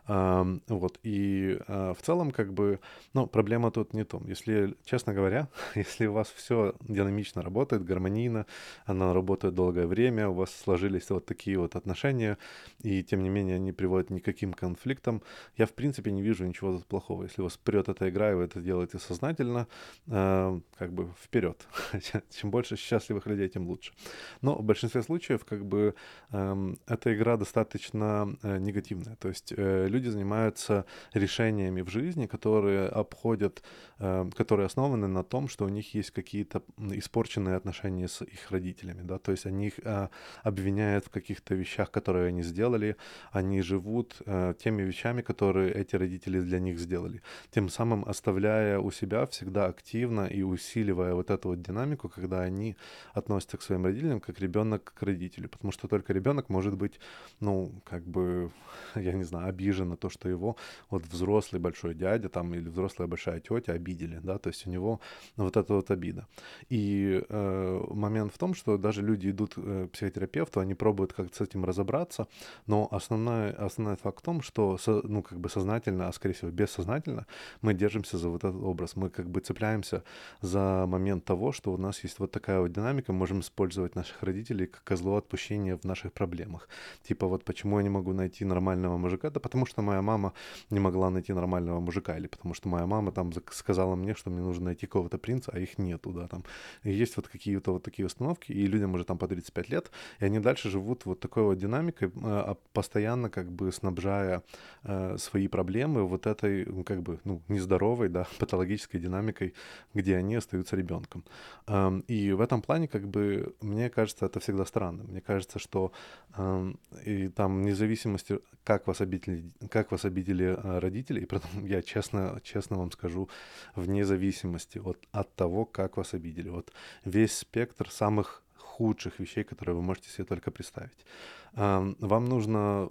Вот, 0.08 1.00
и 1.04 1.60
а, 1.68 1.94
в 1.94 2.02
целом, 2.02 2.32
как 2.32 2.54
бы, 2.54 2.80
ну, 3.14 3.28
проблема 3.28 3.72
тут 3.72 3.94
не 3.94 4.04
том. 4.04 4.28
Если, 4.28 4.76
честно 4.84 5.14
говоря, 5.14 5.50
если 5.76 6.08
у 6.08 6.14
вас 6.14 6.30
все 6.36 6.74
динамично 6.82 7.42
работает, 7.42 7.84
гармонийно, 7.84 8.46
она 8.86 9.14
работает 9.14 9.54
долгое 9.54 9.88
время, 9.88 10.30
у 10.30 10.34
вас 10.34 10.52
сложились 10.52 11.10
вот 11.10 11.26
такие 11.26 11.60
вот 11.60 11.76
отношения, 11.76 12.38
и 12.82 13.04
тем 13.04 13.22
не 13.22 13.30
менее 13.30 13.58
они 13.58 13.72
приводят 13.72 14.10
ни 14.10 14.20
к 14.20 14.26
каким 14.26 14.54
конфликтам, 14.54 15.22
я, 15.58 15.66
в 15.66 15.74
принципе, 15.74 16.12
не 16.12 16.22
вижу 16.22 16.46
ничего 16.46 16.74
тут 16.74 16.86
плохого. 16.86 17.24
Если 17.24 17.42
вас 17.42 17.58
прет 17.58 17.90
эта 17.90 18.10
игра, 18.10 18.32
и 18.32 18.34
вы 18.34 18.44
это 18.44 18.62
делаете 18.62 19.00
сознательно, 19.00 19.68
как 20.08 20.94
бы 20.94 21.10
вперед. 21.22 21.68
Чем 22.30 22.52
больше 22.52 22.78
счастливых 22.78 23.28
людей, 23.28 23.50
тем 23.50 23.68
лучше. 23.68 23.94
Но 24.42 24.56
в 24.56 24.64
большинстве 24.64 25.04
случаев, 25.04 25.46
как 25.46 25.66
бы, 25.66 25.94
эта 26.32 27.14
игра 27.14 27.38
достаточно 27.38 28.36
э, 28.44 28.58
негативная. 28.58 29.16
То 29.16 29.30
есть 29.30 29.54
люди 29.56 29.99
люди 30.00 30.10
занимаются 30.10 30.86
решениями 31.14 31.82
в 31.82 31.90
жизни, 31.90 32.28
которые 32.28 32.88
обходят, 32.88 33.64
э, 34.00 34.30
которые 34.38 34.66
основаны 34.66 35.08
на 35.08 35.24
том, 35.24 35.50
что 35.50 35.66
у 35.66 35.70
них 35.70 35.96
есть 35.96 36.12
какие-то 36.12 36.62
испорченные 36.78 37.56
отношения 37.56 38.08
с 38.08 38.22
их 38.22 38.52
родителями, 38.52 39.02
да, 39.04 39.18
то 39.18 39.32
есть 39.32 39.46
они 39.46 39.68
их 39.68 39.80
э, 39.84 40.08
обвиняют 40.44 41.06
в 41.06 41.10
каких-то 41.10 41.56
вещах, 41.56 41.92
которые 41.92 42.30
они 42.30 42.44
сделали, 42.44 42.96
они 43.32 43.62
живут 43.62 44.22
э, 44.26 44.54
теми 44.64 44.84
вещами, 44.84 45.22
которые 45.22 45.74
эти 45.74 45.98
родители 45.98 46.40
для 46.42 46.60
них 46.60 46.80
сделали, 46.80 47.22
тем 47.52 47.70
самым 47.70 48.04
оставляя 48.10 48.80
у 48.80 48.92
себя 48.92 49.26
всегда 49.26 49.66
активно 49.66 50.28
и 50.28 50.44
усиливая 50.44 51.14
вот 51.14 51.30
эту 51.30 51.50
вот 51.50 51.62
динамику, 51.62 52.10
когда 52.10 52.42
они 52.42 52.76
относятся 53.14 53.58
к 53.58 53.62
своим 53.62 53.86
родителям 53.86 54.20
как 54.20 54.40
ребенок 54.40 54.94
к 55.00 55.04
родителю, 55.04 55.50
потому 55.50 55.72
что 55.72 55.88
только 55.88 56.14
ребенок 56.14 56.50
может 56.50 56.76
быть, 56.76 57.00
ну, 57.42 57.72
как 57.84 58.04
бы, 58.04 58.52
я 58.96 59.14
не 59.14 59.24
знаю, 59.24 59.50
обижен 59.50 59.79
на 59.86 59.98
то, 59.98 60.10
что 60.10 60.30
его 60.30 60.56
вот 60.90 61.06
взрослый 61.06 61.62
большой 61.62 61.96
дядя 61.96 62.30
там 62.30 62.54
или 62.54 62.70
взрослая 62.70 63.08
большая 63.08 63.40
тетя 63.40 63.74
обидели, 63.74 64.20
да, 64.24 64.38
то 64.38 64.50
есть 64.50 64.68
у 64.68 64.70
него 64.70 65.00
вот 65.38 65.58
эта 65.58 65.74
вот 65.74 65.92
обида. 65.92 66.28
И 66.70 67.24
э, 67.28 67.86
момент 67.90 68.34
в 68.34 68.38
том, 68.38 68.54
что 68.54 68.78
даже 68.78 69.02
люди 69.02 69.30
идут 69.30 69.54
э, 69.58 69.88
к 69.88 69.92
психотерапевту, 69.92 70.60
они 70.60 70.76
пробуют 70.76 71.14
как-то 71.14 71.36
с 71.38 71.42
этим 71.42 71.66
разобраться, 71.66 72.28
но 72.68 72.88
основной, 72.92 73.52
основной 73.52 73.96
факт 73.96 74.20
в 74.20 74.22
том, 74.22 74.42
что, 74.42 74.78
со, 74.78 75.02
ну, 75.04 75.22
как 75.22 75.40
бы 75.40 75.50
сознательно, 75.50 76.08
а 76.08 76.14
скорее 76.14 76.36
всего 76.36 76.52
бессознательно, 76.52 77.26
мы 77.62 77.74
держимся 77.74 78.18
за 78.18 78.30
вот 78.30 78.44
этот 78.44 78.62
образ, 78.62 78.96
мы 78.96 79.10
как 79.10 79.30
бы 79.30 79.42
цепляемся 79.42 80.04
за 80.42 80.86
момент 80.88 81.26
того, 81.26 81.52
что 81.52 81.74
у 81.74 81.78
нас 81.78 82.04
есть 82.04 82.20
вот 82.20 82.32
такая 82.32 82.60
вот 82.60 82.72
динамика, 82.72 83.14
можем 83.14 83.40
использовать 83.40 83.96
наших 83.96 84.24
родителей 84.24 84.68
как 84.68 84.84
козло 84.84 85.18
отпущения 85.18 85.78
в 85.78 85.84
наших 85.84 86.14
проблемах. 86.14 86.70
Типа 87.04 87.28
вот 87.28 87.44
почему 87.44 87.78
я 87.78 87.84
не 87.84 87.90
могу 87.90 88.14
найти 88.14 88.46
нормального 88.46 88.98
мужика, 88.98 89.30
да 89.30 89.40
потому 89.40 89.66
что 89.70 89.82
моя 89.82 90.02
мама 90.02 90.34
не 90.70 90.80
могла 90.80 91.10
найти 91.10 91.34
нормального 91.34 91.80
мужика, 91.80 92.18
или 92.18 92.28
потому 92.28 92.54
что 92.54 92.70
моя 92.70 92.86
мама 92.86 93.12
там 93.12 93.32
сказала 93.52 93.96
мне, 93.96 94.16
что 94.16 94.30
мне 94.30 94.42
нужно 94.42 94.66
найти 94.66 94.88
какого-то 94.88 95.18
принца, 95.18 95.52
а 95.54 95.60
их 95.60 95.78
нету, 95.78 96.12
да, 96.12 96.28
там. 96.28 96.44
И 96.84 96.92
есть 96.92 97.16
вот 97.18 97.28
какие-то 97.28 97.74
вот 97.74 97.84
такие 97.84 98.06
установки, 98.06 98.52
и 98.52 98.66
людям 98.68 98.94
уже 98.94 99.04
там 99.04 99.18
по 99.18 99.28
35 99.28 99.70
лет, 99.70 99.92
и 100.20 100.26
они 100.26 100.40
дальше 100.40 100.70
живут 100.70 101.06
вот 101.06 101.20
такой 101.20 101.44
вот 101.44 101.58
динамикой, 101.58 102.12
а, 102.24 102.56
постоянно 102.74 103.30
как 103.30 103.52
бы 103.52 103.72
снабжая 103.72 104.44
э, 104.84 105.18
свои 105.18 105.48
проблемы 105.48 106.08
вот 106.08 106.28
этой, 106.28 106.66
как 106.84 107.02
бы, 107.02 107.20
ну, 107.24 107.42
нездоровой, 107.48 108.10
да, 108.10 108.28
патологической 108.40 109.00
динамикой, 109.00 109.54
где 109.94 110.18
они 110.18 110.36
остаются 110.36 110.76
ребенком. 110.76 111.24
Эм, 111.68 112.00
и 112.08 112.32
в 112.32 112.42
этом 112.42 112.62
плане, 112.62 112.88
как 112.88 113.08
бы, 113.08 113.54
мне 113.62 113.90
кажется, 113.90 114.26
это 114.26 114.40
всегда 114.40 114.66
странно. 114.66 115.04
Мне 115.04 115.22
кажется, 115.22 115.60
что 115.60 115.92
эм, 116.38 116.80
и 117.06 117.28
там 117.30 117.62
независимости, 117.62 118.40
как 118.64 118.88
вас 118.88 119.02
обидели, 119.02 119.44
как 119.70 119.92
вас 119.92 120.06
обидели 120.06 120.56
а, 120.58 120.80
родители, 120.80 121.22
и 121.22 121.26
потом 121.26 121.66
я 121.66 121.82
честно, 121.82 122.40
честно 122.44 122.78
вам 122.78 122.92
скажу, 122.92 123.30
вне 123.76 124.06
зависимости 124.06 124.80
от, 124.80 124.98
от 125.12 125.36
того, 125.36 125.66
как 125.66 125.98
вас 125.98 126.14
обидели. 126.14 126.50
Вот 126.50 126.72
весь 127.06 127.38
спектр 127.38 127.90
самых 127.90 128.44
худших 128.80 129.20
вещей, 129.20 129.44
которые 129.44 129.76
вы 129.76 129.82
можете 129.82 130.10
себе 130.10 130.26
только 130.26 130.52
представить. 130.52 131.06
Вам 131.54 132.26
нужно, 132.26 132.90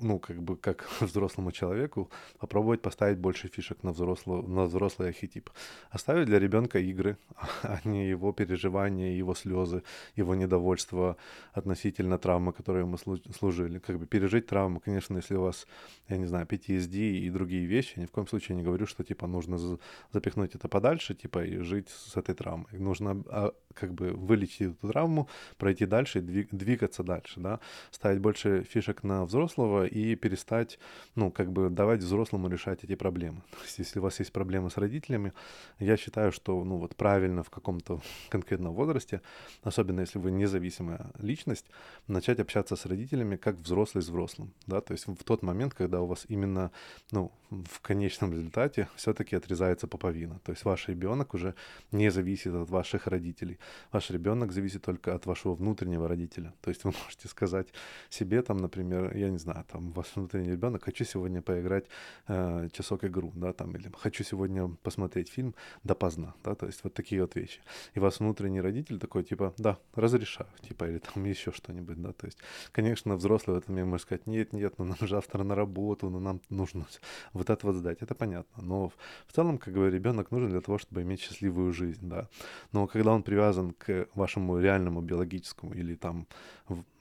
ну, 0.00 0.18
как 0.18 0.42
бы, 0.42 0.56
как 0.56 0.88
взрослому 1.00 1.52
человеку, 1.52 2.10
попробовать 2.38 2.82
поставить 2.82 3.18
больше 3.18 3.48
фишек 3.48 3.82
на, 3.82 3.92
взрослый, 3.92 4.42
на 4.42 4.64
взрослый 4.64 5.08
архетип. 5.08 5.50
Оставить 5.90 6.26
для 6.26 6.38
ребенка 6.38 6.78
игры, 6.78 7.16
а 7.62 7.80
не 7.84 8.08
его 8.08 8.32
переживания, 8.32 9.16
его 9.16 9.34
слезы, 9.34 9.82
его 10.16 10.34
недовольство 10.34 11.16
относительно 11.52 12.18
травмы, 12.18 12.52
которые 12.52 12.84
ему 12.84 12.98
служили. 13.38 13.78
Как 13.78 13.98
бы 13.98 14.06
пережить 14.06 14.46
травму, 14.46 14.80
конечно, 14.80 15.16
если 15.16 15.36
у 15.36 15.42
вас, 15.42 15.66
я 16.08 16.18
не 16.18 16.26
знаю, 16.26 16.46
PTSD 16.46 16.96
и 17.26 17.30
другие 17.30 17.64
вещи, 17.66 18.00
ни 18.00 18.06
в 18.06 18.10
коем 18.10 18.26
случае 18.26 18.56
не 18.56 18.62
говорю, 18.64 18.86
что, 18.86 19.04
типа, 19.04 19.26
нужно 19.26 19.78
запихнуть 20.12 20.54
это 20.54 20.68
подальше, 20.68 21.14
типа, 21.14 21.44
и 21.44 21.58
жить 21.58 21.88
с 21.88 22.16
этой 22.16 22.34
травмой. 22.34 22.78
Нужно, 22.78 23.22
а, 23.26 23.52
как 23.74 23.92
бы, 23.92 24.10
вылечить 24.10 24.62
эту 24.62 24.88
травму, 24.88 25.28
пройти 25.58 25.86
дальше 25.86 26.20
и 26.20 26.46
двигаться 26.50 27.02
дальше, 27.02 27.40
да 27.40 27.60
ставить 27.90 28.20
больше 28.20 28.64
фишек 28.64 29.02
на 29.02 29.24
взрослого 29.24 29.86
и 29.86 30.14
перестать, 30.16 30.78
ну, 31.14 31.30
как 31.30 31.52
бы 31.52 31.70
давать 31.70 32.00
взрослому 32.00 32.48
решать 32.48 32.84
эти 32.84 32.94
проблемы. 32.94 33.42
То 33.50 33.62
есть, 33.64 33.78
если 33.78 33.98
у 33.98 34.02
вас 34.02 34.18
есть 34.18 34.32
проблемы 34.32 34.70
с 34.70 34.76
родителями, 34.76 35.32
я 35.78 35.96
считаю, 35.96 36.32
что, 36.32 36.62
ну, 36.64 36.78
вот 36.78 36.96
правильно 36.96 37.42
в 37.42 37.50
каком-то 37.50 38.00
конкретном 38.30 38.74
возрасте, 38.74 39.20
особенно 39.62 40.00
если 40.00 40.18
вы 40.18 40.30
независимая 40.30 41.10
личность, 41.18 41.66
начать 42.06 42.40
общаться 42.40 42.76
с 42.76 42.86
родителями 42.86 43.36
как 43.36 43.56
взрослый 43.56 44.02
с 44.02 44.08
взрослым, 44.08 44.52
да, 44.66 44.80
то 44.80 44.92
есть 44.92 45.06
в 45.06 45.24
тот 45.24 45.42
момент, 45.42 45.74
когда 45.74 46.00
у 46.00 46.06
вас 46.06 46.26
именно, 46.28 46.70
ну, 47.10 47.32
в 47.50 47.80
конечном 47.80 48.32
результате 48.32 48.88
все-таки 48.96 49.36
отрезается 49.36 49.86
поповина. 49.86 50.40
То 50.44 50.52
есть 50.52 50.64
ваш 50.64 50.88
ребенок 50.88 51.34
уже 51.34 51.54
не 51.92 52.10
зависит 52.10 52.54
от 52.54 52.70
ваших 52.70 53.06
родителей. 53.06 53.58
Ваш 53.92 54.10
ребенок 54.10 54.52
зависит 54.52 54.82
только 54.82 55.14
от 55.14 55.26
вашего 55.26 55.54
внутреннего 55.54 56.08
родителя. 56.08 56.52
То 56.60 56.70
есть 56.70 56.84
вы 56.84 56.92
можете 57.02 57.28
сказать 57.28 57.68
себе, 58.10 58.42
там, 58.42 58.58
например, 58.58 59.16
я 59.16 59.30
не 59.30 59.38
знаю, 59.38 59.64
там, 59.70 59.92
ваш 59.92 60.16
внутренний 60.16 60.50
ребенок, 60.50 60.84
хочу 60.84 61.04
сегодня 61.04 61.42
поиграть 61.42 61.86
э, 62.28 62.68
часок 62.72 63.04
игру, 63.04 63.32
да, 63.34 63.52
там, 63.52 63.76
или 63.76 63.90
хочу 63.96 64.24
сегодня 64.24 64.68
посмотреть 64.82 65.28
фильм 65.28 65.54
допоздна, 65.84 66.34
да, 66.44 66.54
то 66.54 66.66
есть 66.66 66.84
вот 66.84 66.94
такие 66.94 67.20
вот 67.20 67.36
вещи. 67.36 67.60
И 67.94 68.00
ваш 68.00 68.20
внутренний 68.20 68.60
родитель 68.60 68.98
такой, 68.98 69.24
типа, 69.24 69.54
да, 69.58 69.78
разрешаю, 69.94 70.48
типа, 70.68 70.84
или 70.84 70.98
там 70.98 71.24
еще 71.24 71.52
что-нибудь, 71.52 72.00
да, 72.02 72.12
то 72.12 72.26
есть, 72.26 72.38
конечно, 72.72 73.16
взрослый 73.16 73.56
в 73.56 73.58
этом 73.62 73.74
мне 73.74 73.84
может 73.84 74.06
сказать, 74.06 74.26
нет, 74.26 74.52
нет, 74.52 74.74
ну 74.78 74.84
нам 74.84 75.08
завтра 75.08 75.44
на 75.44 75.54
работу, 75.54 76.10
ну 76.10 76.20
нам 76.20 76.40
нужно 76.50 76.86
вот 77.32 77.50
это 77.50 77.66
вот 77.66 77.76
сдать, 77.76 78.02
это 78.02 78.14
понятно, 78.14 78.62
но 78.62 78.88
в 79.26 79.32
целом, 79.32 79.58
как 79.58 79.74
бы, 79.74 79.90
ребенок 79.90 80.30
нужен 80.30 80.50
для 80.50 80.60
того, 80.60 80.78
чтобы 80.78 81.02
иметь 81.02 81.20
счастливую 81.20 81.72
жизнь, 81.72 82.08
да, 82.08 82.28
но 82.72 82.86
когда 82.86 83.12
он 83.12 83.22
привязан 83.22 83.53
к 83.78 84.08
вашему 84.14 84.60
реальному 84.60 85.00
биологическому 85.00 85.74
или 85.74 85.94
там, 85.94 86.26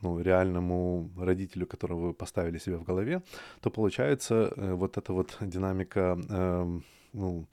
ну, 0.02 0.22
реальному 0.22 1.10
родителю, 1.18 1.68
которого 1.68 2.08
вы 2.08 2.13
поставили 2.13 2.60
себе 2.60 2.78
в 2.78 2.84
голове, 2.84 3.22
то 3.62 3.70
получается 3.70 4.54
э, 4.56 4.74
вот 4.74 4.98
эта 4.98 5.13
вот 5.13 5.38
динамика, 5.42 6.18
э, 6.30 6.80
ну, 7.13 7.46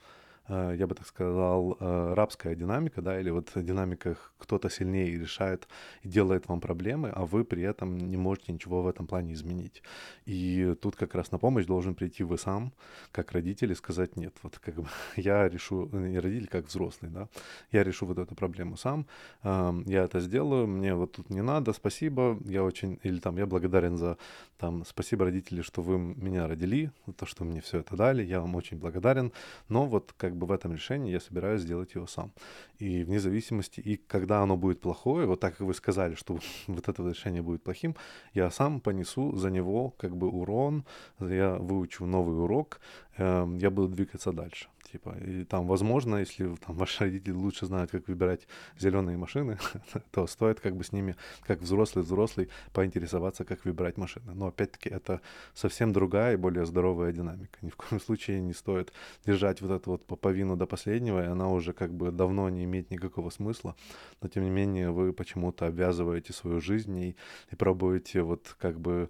я 0.51 0.87
бы 0.87 0.95
так 0.95 1.07
сказал, 1.07 1.77
э, 1.79 2.15
рабская 2.15 2.55
динамика, 2.57 3.03
да, 3.03 3.21
или 3.21 3.31
вот 3.31 3.51
динамика 3.55 4.17
кто-то 4.39 4.69
сильнее 4.69 5.19
решает 5.19 5.69
и 6.03 6.09
делает 6.09 6.49
вам 6.49 6.61
проблемы, 6.61 7.11
а 7.11 7.25
вы 7.25 7.45
при 7.45 7.63
этом 7.63 7.97
не 7.97 8.17
можете 8.17 8.53
ничего 8.53 8.83
в 8.83 8.89
этом 8.89 9.07
плане 9.07 9.35
изменить. 9.35 9.83
И 10.27 10.75
тут 10.81 10.97
как 10.97 11.15
раз 11.15 11.31
на 11.31 11.39
помощь 11.39 11.67
должен 11.67 11.95
прийти 11.95 12.25
вы 12.25 12.37
сам, 12.37 12.73
как 13.13 13.33
родитель, 13.33 13.75
сказать, 13.77 14.17
нет, 14.17 14.35
вот 14.43 14.59
как 14.59 14.75
бы 14.75 14.89
я 15.17 15.49
решу, 15.49 15.89
не 15.93 16.19
родитель, 16.19 16.49
как 16.49 16.67
взрослый, 16.67 17.11
да, 17.11 17.29
я 17.71 17.85
решу 17.85 18.07
вот 18.07 18.19
эту 18.19 18.35
проблему 18.35 18.77
сам, 18.77 19.07
я 19.45 20.05
это 20.05 20.21
сделаю, 20.21 20.67
мне 20.67 20.95
вот 20.95 21.13
тут 21.13 21.31
не 21.31 21.43
надо, 21.43 21.73
спасибо, 21.73 22.39
я 22.45 22.65
очень, 22.65 22.99
или 23.05 23.19
там, 23.19 23.37
я 23.37 23.47
благодарен 23.47 23.97
за, 23.97 24.17
там, 24.59 24.85
спасибо 24.85 25.27
родители, 25.27 25.63
что 25.63 25.83
вы 25.83 25.99
меня 25.99 26.49
родили, 26.49 26.91
то, 27.17 27.27
что 27.27 27.45
мне 27.45 27.61
все 27.61 27.79
это 27.79 27.97
дали, 27.97 28.25
я 28.25 28.41
вам 28.41 28.57
очень 28.57 28.79
благодарен, 28.79 29.33
но 29.69 29.87
вот 29.87 30.13
как 30.17 30.37
бы 30.41 30.47
в 30.47 30.53
этом 30.53 30.73
решении 30.73 31.13
я 31.13 31.21
собираюсь 31.21 31.63
сделать 31.63 31.95
его 31.95 32.07
сам. 32.07 32.33
И 32.79 33.05
вне 33.05 33.21
зависимости, 33.21 33.81
и 33.81 33.97
когда 33.97 34.43
оно 34.43 34.57
будет 34.57 34.81
плохое, 34.81 35.27
вот 35.27 35.41
так 35.41 35.57
как 35.57 35.67
вы 35.67 35.75
сказали, 35.75 36.15
что 36.15 36.39
вот 36.67 36.89
это 36.89 37.09
решение 37.09 37.43
будет 37.43 37.63
плохим, 37.63 37.95
я 38.35 38.51
сам 38.51 38.81
понесу 38.81 39.37
за 39.37 39.51
него 39.51 39.91
как 39.91 40.17
бы 40.17 40.29
урон, 40.29 40.85
я 41.21 41.55
выучу 41.55 42.07
новый 42.07 42.43
урок, 42.43 42.81
э, 43.19 43.47
я 43.61 43.71
буду 43.71 43.89
двигаться 43.89 44.33
дальше. 44.33 44.69
Типа, 44.93 45.17
и 45.25 45.45
там, 45.45 45.67
возможно, 45.67 46.17
если 46.17 46.57
там 46.57 46.75
ваши 46.75 47.05
родители 47.05 47.33
лучше 47.33 47.67
знают, 47.67 47.91
как 47.91 48.09
выбирать 48.09 48.49
зеленые 48.79 49.17
машины, 49.17 49.59
то 50.11 50.27
стоит 50.27 50.61
как 50.61 50.75
бы 50.75 50.83
с 50.83 50.93
ними, 50.93 51.15
как 51.47 51.61
взрослый-взрослый, 51.61 52.49
поинтересоваться, 52.73 53.45
как 53.45 53.65
выбирать 53.65 53.97
машины. 53.97 54.33
Но 54.35 54.49
опять-таки 54.49 54.89
это 54.89 55.21
совсем 55.55 55.93
другая 55.93 56.35
и 56.35 56.37
более 56.37 56.67
здоровая 56.67 57.13
динамика. 57.13 57.59
Ни 57.63 57.71
в 57.71 57.77
коем 57.77 58.01
случае 58.01 58.41
не 58.41 58.53
стоит 58.53 58.93
держать 59.25 59.61
вот 59.61 59.71
эту 59.71 59.91
вот 59.93 60.05
поповину 60.07 60.57
до 60.57 60.67
последнего, 60.67 61.23
и 61.23 61.29
она 61.29 61.49
уже 61.49 61.73
как 61.73 61.93
бы 61.93 62.11
давно 62.11 62.49
не 62.49 62.65
имеет 62.65 62.91
никакого 62.91 63.31
смысла. 63.31 63.77
Но 64.21 64.29
тем 64.29 64.43
не 64.43 64.51
менее 64.51 64.91
вы 64.91 65.13
почему-то 65.13 65.67
обвязываете 65.67 66.33
свою 66.33 66.61
жизнь 66.61 66.99
и, 66.99 67.17
и 67.53 67.57
пробуете 67.57 68.23
вот 68.23 68.57
как 68.59 68.81
бы 68.81 69.09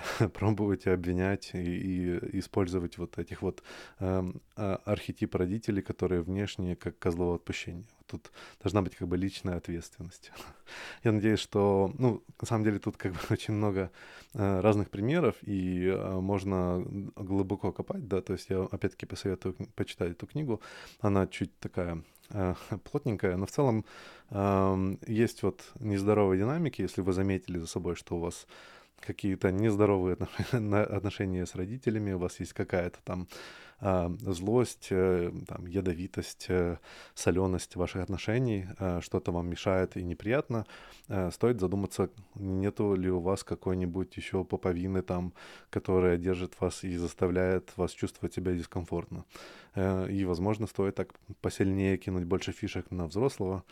пробуете 0.34 0.92
обвинять 0.92 1.50
и, 1.54 1.58
и 1.58 2.38
использовать 2.38 2.98
вот 2.98 3.18
этих 3.18 3.42
вот 3.42 3.62
э, 3.98 4.32
архетип 4.56 5.34
родителей, 5.34 5.82
которые 5.82 6.22
внешние 6.22 6.76
как 6.76 6.98
козлово 6.98 7.36
отпущения. 7.36 7.86
Тут 8.06 8.32
должна 8.62 8.82
быть 8.82 8.96
как 8.96 9.08
бы 9.08 9.16
личная 9.16 9.56
ответственность. 9.56 10.32
Я 11.04 11.12
надеюсь, 11.12 11.40
что, 11.40 11.92
ну, 11.98 12.22
на 12.40 12.46
самом 12.46 12.64
деле 12.64 12.78
тут 12.78 12.96
как 12.96 13.12
бы 13.12 13.18
очень 13.30 13.54
много 13.54 13.90
э, 14.34 14.60
разных 14.60 14.90
примеров, 14.90 15.36
и 15.42 15.86
э, 15.86 16.20
можно 16.20 16.82
глубоко 17.16 17.72
копать, 17.72 18.08
да, 18.08 18.20
то 18.20 18.32
есть 18.32 18.50
я 18.50 18.62
опять-таки 18.62 19.06
посоветую 19.06 19.54
почитать 19.74 20.12
эту 20.12 20.26
книгу. 20.26 20.60
Она 21.00 21.26
чуть 21.26 21.58
такая 21.58 22.02
э, 22.30 22.54
плотненькая, 22.84 23.36
но 23.36 23.46
в 23.46 23.50
целом 23.50 23.84
э, 24.30 24.96
есть 25.06 25.42
вот 25.42 25.62
нездоровые 25.80 26.38
динамики, 26.38 26.82
если 26.82 27.02
вы 27.02 27.12
заметили 27.12 27.58
за 27.58 27.66
собой, 27.66 27.94
что 27.94 28.16
у 28.16 28.20
вас 28.20 28.46
какие-то 29.00 29.50
нездоровые 29.50 30.16
отношения 30.52 31.46
с 31.46 31.54
родителями, 31.54 32.12
у 32.12 32.18
вас 32.18 32.40
есть 32.40 32.52
какая-то 32.52 32.98
там 33.04 33.28
а, 33.80 34.10
злость, 34.20 34.88
э, 34.90 35.30
там, 35.46 35.66
ядовитость, 35.66 36.46
э, 36.48 36.78
соленость 37.14 37.76
ваших 37.76 38.02
отношений, 38.02 38.66
э, 38.78 39.00
что-то 39.00 39.30
вам 39.30 39.48
мешает 39.48 39.96
и 39.96 40.02
неприятно, 40.02 40.66
стоит 41.30 41.60
задуматься, 41.60 42.10
нету 42.34 42.94
ли 42.94 43.10
у 43.10 43.20
вас 43.20 43.44
какой-нибудь 43.44 44.16
еще 44.16 44.44
поповины 44.44 45.02
там, 45.02 45.32
которая 45.70 46.18
держит 46.18 46.60
вас 46.60 46.84
и 46.84 46.96
заставляет 46.96 47.72
вас 47.76 47.92
чувствовать 47.92 48.34
себя 48.34 48.52
дискомфортно. 48.52 49.24
И, 49.74 50.24
возможно, 50.26 50.66
стоит 50.66 50.96
так 50.96 51.14
посильнее 51.40 51.96
кинуть 51.96 52.24
больше 52.24 52.52
фишек 52.52 52.90
на 52.90 53.06
взрослого 53.06 53.64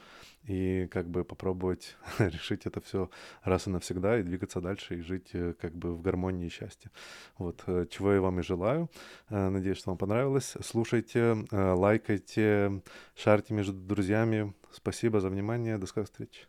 и 0.47 0.87
как 0.89 1.09
бы 1.09 1.25
попробовать 1.25 1.97
решить 2.19 2.67
это 2.67 2.81
все 2.81 3.11
раз 3.43 3.67
и 3.67 3.71
навсегда 3.71 4.19
и 4.19 4.23
двигаться 4.23 4.61
дальше 4.61 4.97
и 4.97 5.01
жить 5.01 5.33
как 5.61 5.75
бы 5.75 5.95
в 5.95 6.03
гармонии 6.03 6.47
и 6.47 6.51
счастье. 6.51 6.91
Вот, 7.39 7.65
чего 7.91 8.13
я 8.13 8.21
вам 8.21 8.41
и 8.41 8.43
желаю. 8.43 8.91
Надеюсь, 9.29 9.79
что 9.79 9.91
вам 9.91 9.99
понравилось. 9.99 10.57
Слушайте, 10.63 11.47
э, 11.51 11.73
лайкайте, 11.73 12.83
шарьте 13.15 13.55
между 13.55 13.73
друзьями. 13.73 14.55
Спасибо 14.71 15.21
за 15.21 15.29
внимание. 15.29 15.79
До 15.79 15.87
скорых 15.87 16.09
встреч. 16.09 16.49